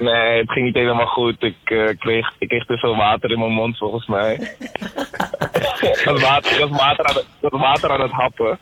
[0.02, 1.42] Nee, het ging niet helemaal goed.
[1.42, 4.34] Ik, eh, kreeg, ik kreeg te veel water in mijn mond volgens mij.
[5.80, 8.58] ik, was water, ik, water aan het, ik was water aan het happen.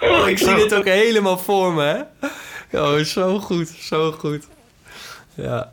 [0.00, 2.78] Oh, ik zie dit ook helemaal voor me, hè?
[2.80, 4.48] Oh, zo goed, zo goed.
[5.34, 5.72] Ja.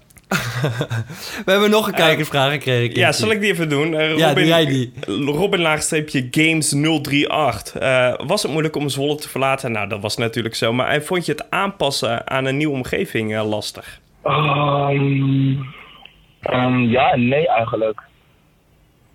[1.46, 3.00] We hebben nog een kijkersvraag gekregen.
[3.00, 3.94] Ja, zal ik die even doen?
[3.94, 4.94] Eh, Ja, doe jij die.
[5.26, 7.76] Robin laagstreepje Games 038.
[7.76, 9.72] Eh, was het moeilijk om Zwolle te verlaten?
[9.72, 10.74] Nou, dat was natuurlijk zo.
[10.74, 14.00] Maar vond je het aanpassen aan een nieuwe omgeving eh, lastig?
[14.24, 15.56] Ehm,
[16.42, 18.02] ehm, ja en nee eigenlijk.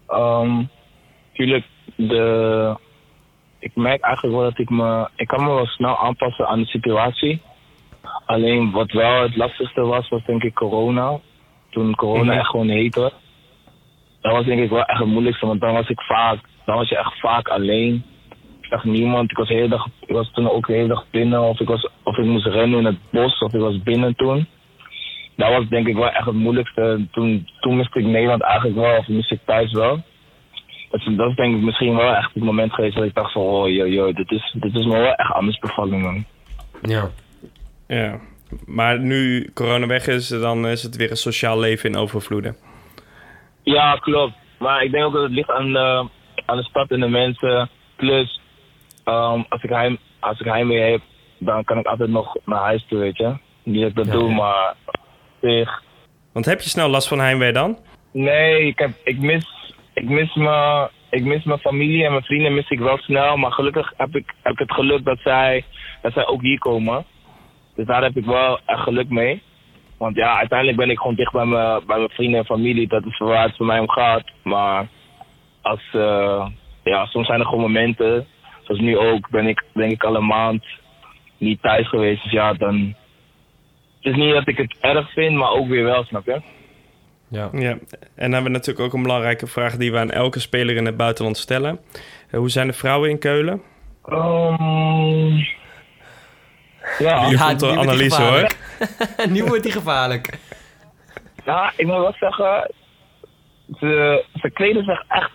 [0.09, 0.61] Ehm
[1.39, 2.77] tuurlijk, de,
[3.59, 5.09] ik merk eigenlijk wel dat ik me...
[5.17, 7.41] Ik kan me wel snel aanpassen aan de situatie.
[8.29, 11.19] Alleen wat wel het lastigste was, was denk ik corona.
[11.71, 12.39] Toen corona Mhm.
[12.39, 13.13] echt gewoon heet was.
[14.21, 16.39] Dat was denk ik wel echt het moeilijkste, want dan was ik vaak...
[16.65, 18.05] Dan was je echt vaak alleen.
[18.61, 19.31] Ik zag niemand.
[19.31, 21.43] Ik was, de hele dag, ik was toen ook de hele dag binnen.
[21.43, 24.47] Of ik, was, of ik moest rennen in het bos, of ik was binnen toen
[25.39, 27.07] dat was denk ik wel echt het moeilijkste.
[27.11, 30.03] Toen, toen miste ik Nederland eigenlijk wel, of miste ik thuis wel.
[30.91, 33.33] Dat is, dat is denk ik misschien wel echt het moment geweest dat ik dacht
[33.33, 36.25] van, oh joh, joh, dit is, dit is me wel echt anders bevallen man.
[36.83, 37.11] Ja.
[37.89, 38.21] Ja.
[38.67, 42.57] Maar nu corona weg is, dan is het weer een sociaal leven in overvloeden.
[43.63, 44.35] Ja, klopt.
[44.59, 46.09] Maar ik denk ook dat het ligt aan de,
[46.47, 47.71] aan de stad en de mensen.
[47.97, 48.41] Plus,
[49.05, 51.01] ehm, als, ik heim, als ik heimwee heb,
[51.39, 53.37] dan kan ik altijd nog naar huis toe, weet je.
[53.63, 54.35] Niet dat ik dat Ja, doe, ja.
[54.35, 54.75] maar
[55.41, 55.83] zich...
[56.33, 57.79] Want heb je snel last van heimwee dan?
[58.13, 62.55] Nee, ik, heb, ik, mis, ik, mis mijn, ik mis mijn familie en mijn vrienden
[62.55, 63.37] mis ik wel snel.
[63.37, 65.65] Maar gelukkig heb ik, heb ik het geluk dat zij,
[66.03, 67.05] dat zij ook hier komen.
[67.79, 69.43] Dus daar heb ik wel echt geluk mee.
[69.99, 72.89] Want ja, uiteindelijk ben ik gewoon dicht bij mijn, bij mijn vrienden en familie.
[72.89, 74.31] Dat is waar het voor mij om gaat.
[74.43, 74.89] Maar
[75.63, 76.47] als, eh,
[76.85, 78.27] ja, soms zijn er gewoon momenten.
[78.63, 80.65] Zoals nu ook ben ik denk ik al een maand
[81.37, 82.23] niet thuis geweest.
[82.23, 82.95] Dus ja, dan...
[84.01, 86.41] Het is niet dat ik het erg vind, maar ook weer wel, snap je?
[87.29, 87.49] Ja.
[87.53, 87.71] ja.
[87.71, 87.81] En
[88.15, 90.97] dan hebben we natuurlijk ook een belangrijke vraag die we aan elke speler in het
[90.97, 91.79] buitenland stellen.
[92.31, 93.63] Eh, hoe zijn de vrouwen in Keulen?
[94.05, 95.39] Ehm,
[96.99, 98.33] ja, Hier komt de nu wordt die analyse hoor.
[98.79, 99.31] gevaarlijk.
[99.31, 100.39] nu wordt die gevaarlijk.
[101.45, 102.71] Ja, ik moet wel zeggen,
[103.79, 105.31] ze, ze kleden zich echt,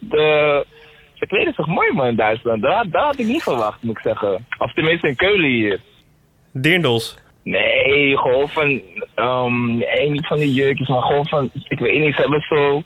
[1.14, 2.62] ze kleden zich mooi man in Duitsland.
[2.62, 4.48] Dat, dat had ik niet verwacht, moet ik zeggen.
[4.58, 5.80] Of tenminste in Keulen hier.
[6.52, 7.18] Dirndls.
[7.44, 8.82] Nee, gewoon van,
[9.16, 12.84] ehm, nee, niet van die jurkjes, maar gewoon van, ik weet niet, ze hebben zo,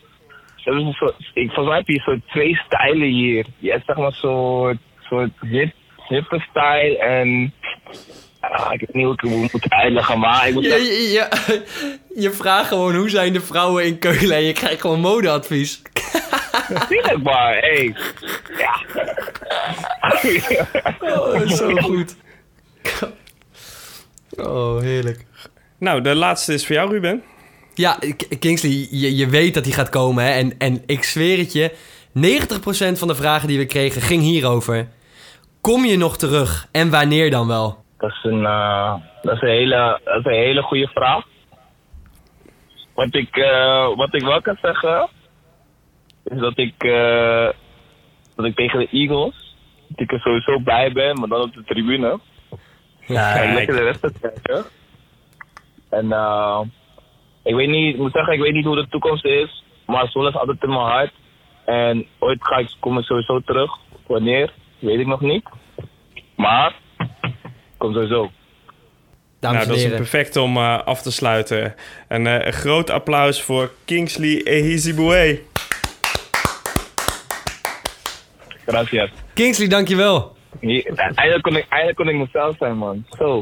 [0.55, 3.45] ze hebben zo, ik, volgens mij heb je zo twee stijlen hier.
[3.57, 5.73] Je hebt zeg maar zo'n soort hip,
[6.07, 7.53] hippe style en,
[8.51, 11.61] Ah, ik weet niet hoe ik het moet uitleggen, maar ik moet Je, je, je,
[12.23, 15.81] je vraagt gewoon hoe zijn de vrouwen in Keulen en je krijgt gewoon modeadvies.
[16.69, 17.95] natuurlijk maar, hey.
[18.57, 18.75] Ja.
[20.99, 22.15] Oh, zo goed.
[24.37, 25.25] Oh, heerlijk.
[25.77, 27.23] Nou, de laatste is voor jou, Ruben.
[27.73, 27.99] Ja,
[28.39, 30.23] Kingsley, je, je weet dat die gaat komen.
[30.23, 30.31] Hè?
[30.31, 31.71] En, en ik zweer het je,
[32.17, 34.87] 90% van de vragen die we kregen ging hierover.
[35.61, 37.85] Kom je nog terug en wanneer dan wel?
[37.97, 41.25] Dat is een, eh, dat is een, hele, dat is een hele goede vraag.
[42.93, 45.09] Wat ik, eh, wat ik wel kan zeggen,
[46.23, 47.49] is dat ik, eh,
[48.35, 49.55] dat ik tegen de Eagles,
[49.87, 52.19] dat ik er sowieso bij ben, maar dan op de tribune.
[53.07, 54.65] Ja, en lekker de wedstrijd kijken.
[55.89, 56.61] En eh,
[57.43, 60.29] ik weet niet, ik moet zeggen, ik weet niet hoe de toekomst is, maar Zwolle
[60.29, 61.13] is altijd in mijn hart.
[61.65, 63.71] En ooit ga ik, kom ik sowieso terug.
[64.07, 65.49] Wanneer, weet ik nog niet.
[66.35, 66.75] Maar,
[67.77, 68.31] kom sowieso.
[69.39, 71.75] Dames nou, en dat is perfect om eh, af te sluiten.
[72.07, 75.39] En eh, een groot applaus voor Kingsley Ehiziboué.
[78.65, 79.09] Gracias.
[79.33, 80.35] Kingsley, dankjewel.
[80.59, 83.05] Hier- Eigenlijk kon, ik, eigenlijk kon ik mezelf zijn, man.
[83.17, 83.41] Zo.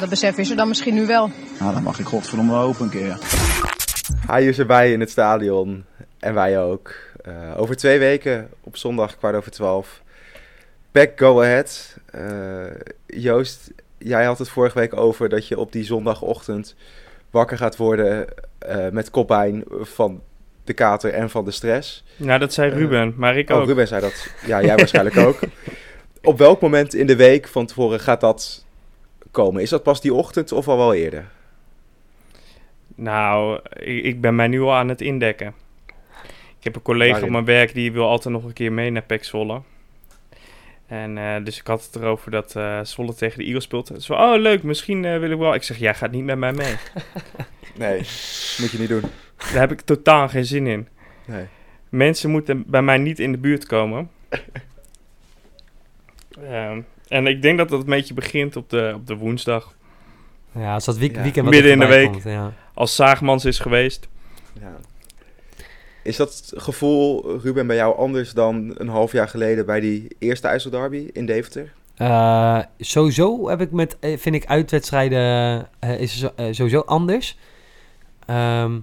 [0.00, 1.30] Dat besef is er dan misschien nu wel.
[1.60, 3.16] Nou, dan mag ik godverdomme hopen een keer.
[4.26, 5.84] Hij is erbij in het stadion.
[6.18, 6.94] En wij ook.
[7.24, 10.02] Eh, over twee weken op zondag kwart over twaalf.
[10.92, 11.96] Back Go Ahead.
[12.10, 12.64] Eh,
[13.06, 16.76] Joost, jij had het vorige week over dat je op die zondagochtend
[17.30, 18.26] wakker gaat worden
[18.58, 20.22] eh, met koppijn van
[20.64, 22.04] de kater en van de stress.
[22.16, 23.66] Nou, dat zei Eh, Ruben, maar ik oh, ook.
[23.66, 24.34] Ruben zei dat.
[24.46, 25.38] Ja, jij waarschijnlijk ook.
[26.22, 28.64] Op welk moment in de week van tevoren gaat dat
[29.30, 29.62] komen?
[29.62, 31.24] Is dat pas die ochtend of al wel eerder?
[32.94, 35.54] Nou, ik, ik ben mij nu al aan het indekken.
[36.58, 37.26] Ik heb een collega Waarin?
[37.28, 39.60] op mijn werk die wil altijd nog een keer mee naar PEC Zwolle.
[40.92, 43.90] En eh, dus ik had het erover dat eh Zwolle tegen de Eagles speelt.
[43.98, 45.54] Zo, oh leuk, misschien eh, wil ik wel.
[45.54, 46.74] Ik zeg, jij gaat niet met mij mee.
[47.74, 47.96] Nee,
[48.58, 49.00] moet je niet doen.
[49.36, 50.88] Daar heb ik totaal geen zin in.
[51.26, 51.44] Nee.
[51.88, 54.10] Mensen moeten bij mij niet in de buurt komen.
[56.48, 59.74] Ehm, en ik denk dat dat een beetje begint op de, op de woensdag.
[60.54, 61.22] Ja, als dat week- Ja.
[61.22, 62.10] weekend wat Midden in de week.
[62.10, 62.52] komt, ja.
[62.74, 64.08] Als Zaagmans is geweest.
[64.60, 64.76] Ja.
[66.02, 70.48] Is dat gevoel, Ruben, bij jou anders dan een half jaar geleden bij die eerste
[70.48, 71.72] IJsselderby in Deventer?
[71.96, 75.20] Eh, sowieso heb ik met, eh, vind ik uitwedstrijden
[75.78, 77.38] eh, is sowieso anders.
[78.26, 78.78] Ehm,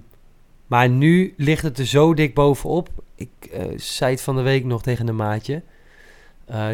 [0.66, 2.88] maar nu ligt het er zo dik bovenop.
[3.14, 5.62] Ik zei het van de week nog tegen een maatje.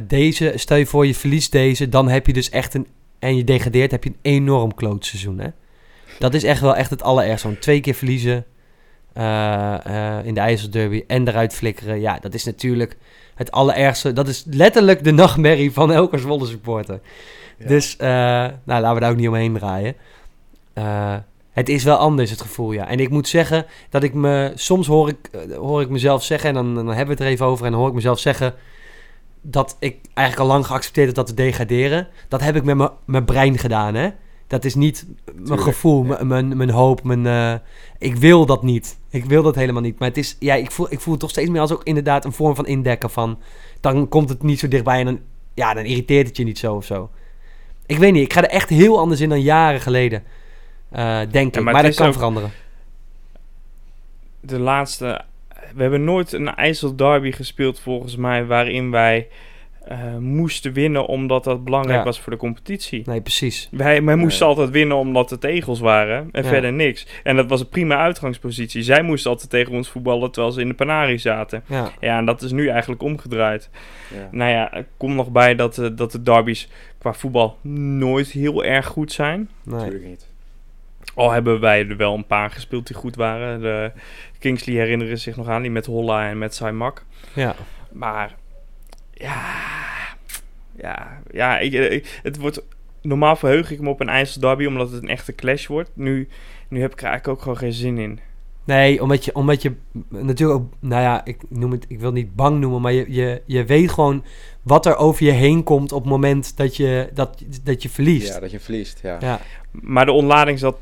[0.07, 2.87] Deze, stel je voor je verliest deze, dan heb je dus echt een,
[3.19, 5.39] en je degradeert, heb je een enorm klootseizoen.
[5.39, 5.49] Hè?
[6.19, 7.47] Dat is echt wel echt het allerergste.
[7.49, 8.45] Want twee keer verliezen
[10.24, 12.00] in de IJsselderby en eruit flikkeren.
[12.00, 12.96] Ja, dat is natuurlijk
[13.35, 14.12] het allerergste.
[14.12, 17.00] Dat is letterlijk de nachtmerrie van elke Zwolle supporter.
[17.59, 17.66] Ja.
[17.66, 19.94] Dus, eh, nou, laten we daar ook niet omheen draaien.
[20.72, 21.14] Eh,
[21.52, 22.88] het is wel anders, het gevoel, ja.
[22.88, 24.52] En ik moet zeggen dat ik me...
[24.55, 27.26] Soms hoor ik, eh, hoor ik mezelf zeggen, en dan, dan hebben we het er
[27.26, 27.64] even over...
[27.64, 28.55] en dan hoor ik mezelf zeggen
[29.40, 32.09] dat ik eigenlijk al lang geaccepteerd heb dat we degraderen.
[32.29, 34.09] Dat heb ik met mijn- mijn brein gedaan, hè.
[34.47, 36.25] Dat is niet mijn gevoel, ja.
[36.25, 37.27] mijn- mijn, hoop, mijn...
[37.27, 37.55] eh,
[37.99, 38.99] ik wil dat niet.
[39.11, 39.99] Ik wil dat helemaal niet.
[39.99, 42.25] Maar het is, ja, ik voel, ik voel het toch steeds meer als ook inderdaad
[42.25, 43.39] een vorm van indekken van...
[43.81, 45.21] Dan komt het niet zo dichtbij en dan,
[45.55, 47.11] ja, dan irriteert het je niet zo of zo.
[47.87, 50.23] Ik weet niet, ik ga er echt heel anders in dan jaren geleden.
[50.91, 51.65] eh, denk Ja, ik.
[51.73, 52.51] maar dat kan ook- veranderen.
[54.41, 55.25] De laatste...
[55.75, 58.47] We hebben nooit een IJsselderby gespeeld volgens mij...
[58.47, 59.29] waarin wij
[59.87, 62.05] eh, moesten winnen omdat dat belangrijk Ja.
[62.05, 63.03] was voor de competitie.
[63.07, 63.68] Nee, precies.
[63.70, 66.49] Wij, wij moesten altijd winnen omdat het egels waren en Ja.
[66.49, 67.07] verder niks.
[67.22, 68.83] En dat was een prima uitgangspositie.
[68.83, 71.62] Zij moesten altijd tegen ons voetballen terwijl ze in de Panari zaten.
[71.66, 71.90] Ja.
[72.01, 73.70] Ja, en dat is nu eigenlijk omgedraaid.
[74.14, 74.29] Ja.
[74.31, 76.68] Nou ja, komt nog bij dat, eh, dat de derbies
[76.99, 77.59] qua voetbal
[77.99, 79.49] nooit heel erg goed zijn.
[79.62, 79.75] Nee.
[79.79, 80.27] Natuurlijk niet.
[81.14, 83.61] Al hebben wij er wel een paar gespeeld die goed waren.
[83.61, 83.92] De
[84.38, 87.05] Kingsley herinneren zich nog aan, die met Holla en met Saimak.
[87.35, 87.55] Ja.
[87.92, 88.35] Maar
[89.12, 89.42] ja,
[90.81, 92.62] ja, ja ik, ik- het wordt,
[93.03, 95.91] normaal verheug ik me op een IJsselderby omdat het een echte clash wordt.
[95.95, 96.29] Nu,
[96.69, 98.19] nu heb ik er eigenlijk ook gewoon geen zin in.
[98.65, 99.73] Nee, omdat je, omdat je
[100.09, 103.05] natuurlijk ook, nou ja, ik, noem het, ik wil het niet bang noemen, maar je,
[103.09, 104.25] je, je weet gewoon
[104.63, 108.35] wat er over je heen komt op het moment dat je, dat, dat je verliest.
[108.35, 109.17] Ja, dat je verliest, ja.
[109.21, 109.40] Ja.
[109.71, 110.79] Maar de ontlading zal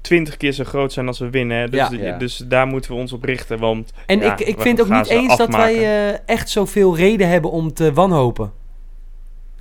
[0.00, 1.56] twintig keer zo groot zijn als we winnen.
[1.56, 1.68] Hè?
[1.68, 2.18] Dus, Ja.
[2.18, 3.58] dus daar moeten we ons op richten.
[3.58, 5.74] Want En ja, ik, ik vind ook niet eens dat wij
[6.10, 8.52] eh, echt zoveel reden hebben om te wanhopen.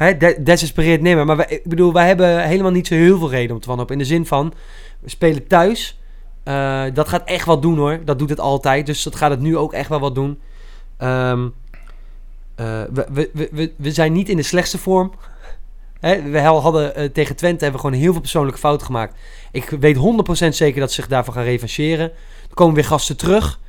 [0.02, 1.26] Hè, de- nemen.
[1.26, 3.94] Maar wij, ik bedoel, wij hebben helemaal niet zo heel veel reden om te wanhopen.
[3.94, 4.54] In de zin van,
[5.00, 6.00] we spelen thuis.
[6.44, 8.00] Eh, dat gaat echt wat doen hoor.
[8.06, 8.86] Dat doet het altijd.
[8.86, 10.40] Dus dat gaat het nu ook echt wel wat doen.
[10.98, 11.48] Ehm,
[12.56, 15.12] eh, we, we, we- we, zijn niet in de slechtste vorm.
[16.00, 19.16] Hè, we hadden eh, tegen Twente hebben we gewoon heel veel persoonlijke fouten gemaakt.
[19.52, 22.12] Ik weet 100% zeker dat ze zich daarvan gaan revancheren.
[22.50, 23.60] Er komen weer gasten terug.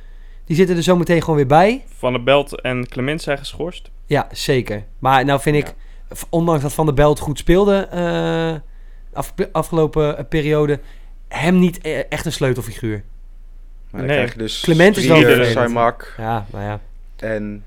[0.45, 1.83] Die zitten er zo meteen gewoon weer bij.
[1.97, 3.89] Van der Belt en Clement zijn geschorst.
[4.05, 4.83] Ja, zeker.
[4.99, 5.73] Maar nou vind ik,
[6.29, 8.53] ondanks dat Van der Belt goed speelde eh,
[9.17, 10.79] af, afgelopen periode,
[11.27, 13.03] hem niet eh, echt een sleutelfiguur.
[13.89, 14.15] Maar dan Nee.
[14.17, 15.45] krijg je dus Clement is wel.
[15.45, 16.79] Saimak Ja, nou ja.
[17.15, 17.63] en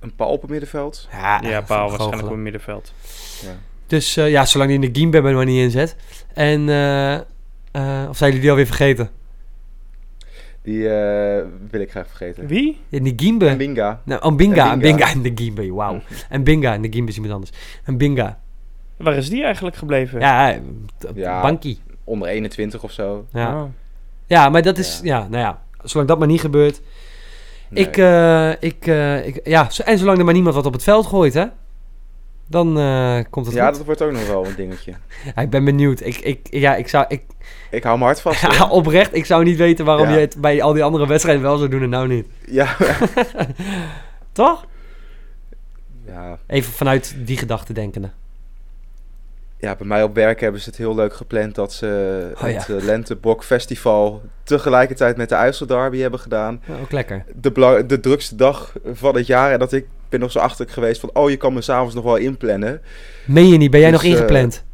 [0.00, 1.08] een paal op het middenveld.
[1.12, 1.88] Ja, Ja, eh, Paal goochelen.
[1.88, 2.92] waarschijnlijk op het middenveld.
[3.86, 5.96] Dus eh, ja, zolang hij in de Gimbe er maar niet inzet.
[6.34, 9.10] En, eh, eh, of zijn jullie die alweer vergeten?
[10.62, 12.46] Die eh, wil ik graag vergeten.
[12.46, 12.80] Wie?
[12.88, 13.56] In de Gimbe.
[13.56, 14.00] Binga.
[14.04, 14.52] Nou, Ambinga.
[14.52, 14.72] Mbinga.
[14.72, 16.00] Ambinga in de Gimbe, wauw.
[16.28, 17.52] En Binga in de Gimbe is iemand anders.
[17.84, 18.38] En Binga.
[18.96, 20.20] Waar is die eigenlijk gebleven?
[20.20, 20.58] Ja, eh,
[21.14, 21.40] Ja.
[21.42, 21.78] bankie.
[22.04, 23.26] Onder 21 of zo.
[23.32, 23.62] Ja.
[23.62, 23.68] Oh.
[24.26, 25.18] ja, maar dat is, ja.
[25.28, 26.80] nou ja, zolang dat maar niet gebeurt.
[27.68, 27.84] Nee.
[27.84, 31.06] Ik, eh, ik, eh, ik, ja, en zolang er maar niemand wat op het veld
[31.06, 31.44] gooit, hè.
[32.46, 33.76] Dan eh, komt het ja, goed.
[33.76, 34.92] dat wordt ook nog wel een dingetje.
[35.34, 36.00] Ja, ik ben benieuwd.
[36.00, 37.22] Ik, ik, ja, ik zou, ik,
[37.70, 38.40] Ik hou mijn hart vast.
[38.58, 40.14] ja, oprecht, ik zou niet weten waarom Ja.
[40.14, 42.26] je het bij al die andere wedstrijden wel zou doen en nou niet.
[42.46, 42.76] Ja,
[44.32, 44.66] Toch?
[46.06, 48.10] ja, Even vanuit die gedachte denkende.
[49.58, 52.54] ja, bij mij op werk hebben ze het heel leuk gepland dat ze Oh, ja.
[52.58, 56.62] het eh, Lentebok Festival tegelijkertijd met de IJsselderby hebben gedaan.
[56.66, 57.24] Ja, ook lekker.
[57.34, 59.52] De, de drukste dag van het jaar.
[59.52, 62.04] En dat ik ben nog zo achterlijk geweest van, oh, je kan me s'avonds nog
[62.04, 62.80] wel inplannen.
[63.24, 63.70] Meen je niet?
[63.70, 64.64] Ben jij Dus, nog eh, ingepland?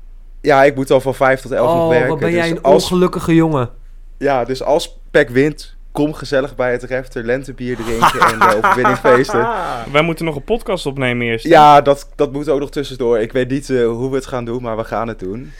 [0.40, 2.08] Ja, ik moet al van 5 tot 11 nog oh, werken.
[2.08, 3.70] wat ben jij dus een als, ongelukkige jongen.
[4.18, 8.98] Ja, dus als PEC wint, kom gezellig bij het Refter lentebier drinken en de overwinning
[8.98, 9.48] feesten.
[9.92, 11.44] Wij moeten nog een podcast opnemen eerst.
[11.44, 11.50] hè?
[11.50, 13.18] Ja, dat, dat moet ook nog tussendoor.
[13.18, 15.52] Ik weet niet eh, hoe we het gaan doen, maar we gaan het doen.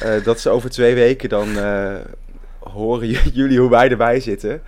[0.00, 1.94] Eh, dat is over twee weken, dan eh,
[2.58, 4.62] horen jullie hoe wij erbij zitten.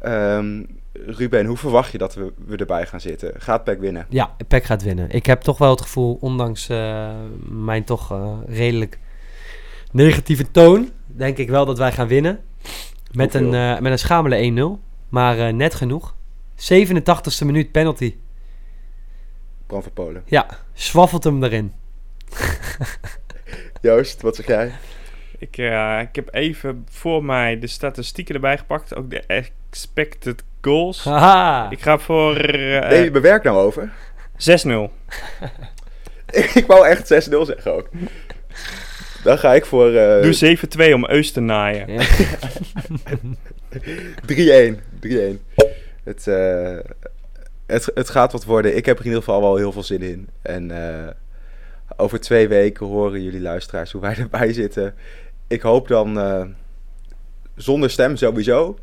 [0.00, 0.62] Ehm,
[1.06, 3.32] Ruben, hoe verwacht je dat we, we erbij gaan zitten?
[3.36, 4.06] Gaat PEC winnen?
[4.08, 5.10] Ja, PEC gaat winnen.
[5.10, 7.10] Ik heb toch wel het gevoel, ondanks eh,
[7.48, 8.98] mijn toch eh, redelijk
[9.92, 12.40] negatieve toon, denk ik wel dat wij gaan winnen.
[13.12, 14.80] Met een, eh, met een schamele 1-0.
[15.08, 16.16] Maar eh, net genoeg.
[16.56, 18.14] 87ste minuut penalty.
[19.66, 20.22] Bram van Polen.
[20.26, 21.72] Ja, zwaffelt hem erin.
[23.80, 24.72] Joost, wat zeg jij?
[25.38, 28.94] Ik, eh, ik heb even voor mij de statistieken erbij gepakt.
[28.94, 31.04] Ook de expected goals.
[31.04, 31.70] Haha.
[31.70, 33.92] Ik ga voor eh, Nee, bewerk nou over.
[34.36, 34.40] 6-0.
[36.60, 37.06] ik wou echt 6-0
[37.42, 37.88] zeggen ook.
[39.22, 40.58] Dan ga ik voor eh, Doe
[40.90, 41.92] 7-2 om Eus te naaien.
[41.92, 42.02] Ja.
[44.72, 44.76] 3-1.
[45.00, 45.06] 3-1.
[46.04, 46.76] Het, eh,
[47.66, 48.76] het, het gaat wat worden.
[48.76, 50.28] Ik heb er in ieder geval wel heel veel zin in.
[50.42, 51.08] En eh,
[51.96, 54.94] over twee weken horen jullie luisteraars hoe wij erbij zitten.
[55.46, 56.44] Ik hoop dan eh,
[57.54, 58.78] zonder stem sowieso.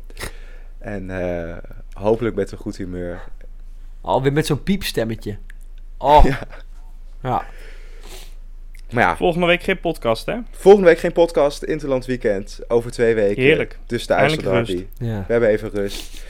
[0.86, 1.56] En eh,
[1.92, 3.20] hopelijk met een goed humeur.
[4.00, 5.36] Alweer met zo'n piepstemmetje.
[5.98, 6.24] Oh.
[6.24, 6.38] Ja.
[7.22, 7.44] Ja.
[8.92, 10.36] Maar ja, Volgende week geen podcast, hè?
[10.50, 11.62] volgende week geen podcast.
[11.62, 12.60] Interland weekend.
[12.68, 13.42] Over twee weken.
[13.42, 13.78] Heerlijk.
[13.86, 14.86] Dus de IJsselderby.
[14.98, 15.24] Ja.
[15.26, 16.24] We hebben even rust.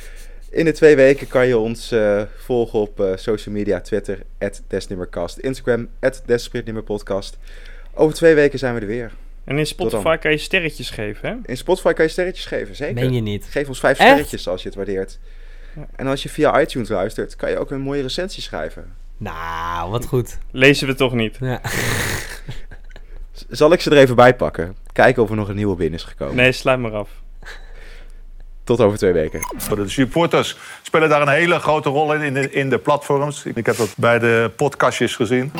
[0.51, 4.23] In de twee weken kan je ons eh, volgen op eh, social media, Twitter,
[4.69, 5.89] Desnummercast, Instagram,
[6.27, 7.39] Desperatnummerpodcast.
[7.95, 9.13] Over twee weken zijn we er weer.
[9.47, 9.66] En in.
[9.66, 11.34] Spotify kan je sterretjes geven, hè?
[11.44, 12.94] In Spotify kan je sterretjes geven, zeker.
[12.94, 13.47] Meen je niet?
[13.51, 14.09] Geef ons vijf Echt?
[14.09, 15.18] sterretjes als je het waardeert.
[15.76, 15.86] Ja.
[15.97, 18.94] En als je via iTunes luistert, kan je ook een mooie recensie schrijven.
[19.16, 20.38] Nou, wat goed.
[20.51, 21.36] Lezen we toch niet?
[21.40, 21.61] Ja.
[23.49, 24.76] Zal ik ze er even bij pakken?
[24.92, 26.36] Kijken of er nog een nieuwe binnen is gekomen.
[26.36, 27.11] Nee, sluit maar af.
[28.64, 29.40] Tot over twee weken.
[29.74, 33.44] De supporters spelen daar een hele grote rol in, in de, in de platforms.
[33.44, 35.53] Ik heb dat bij de podcastjes gezien.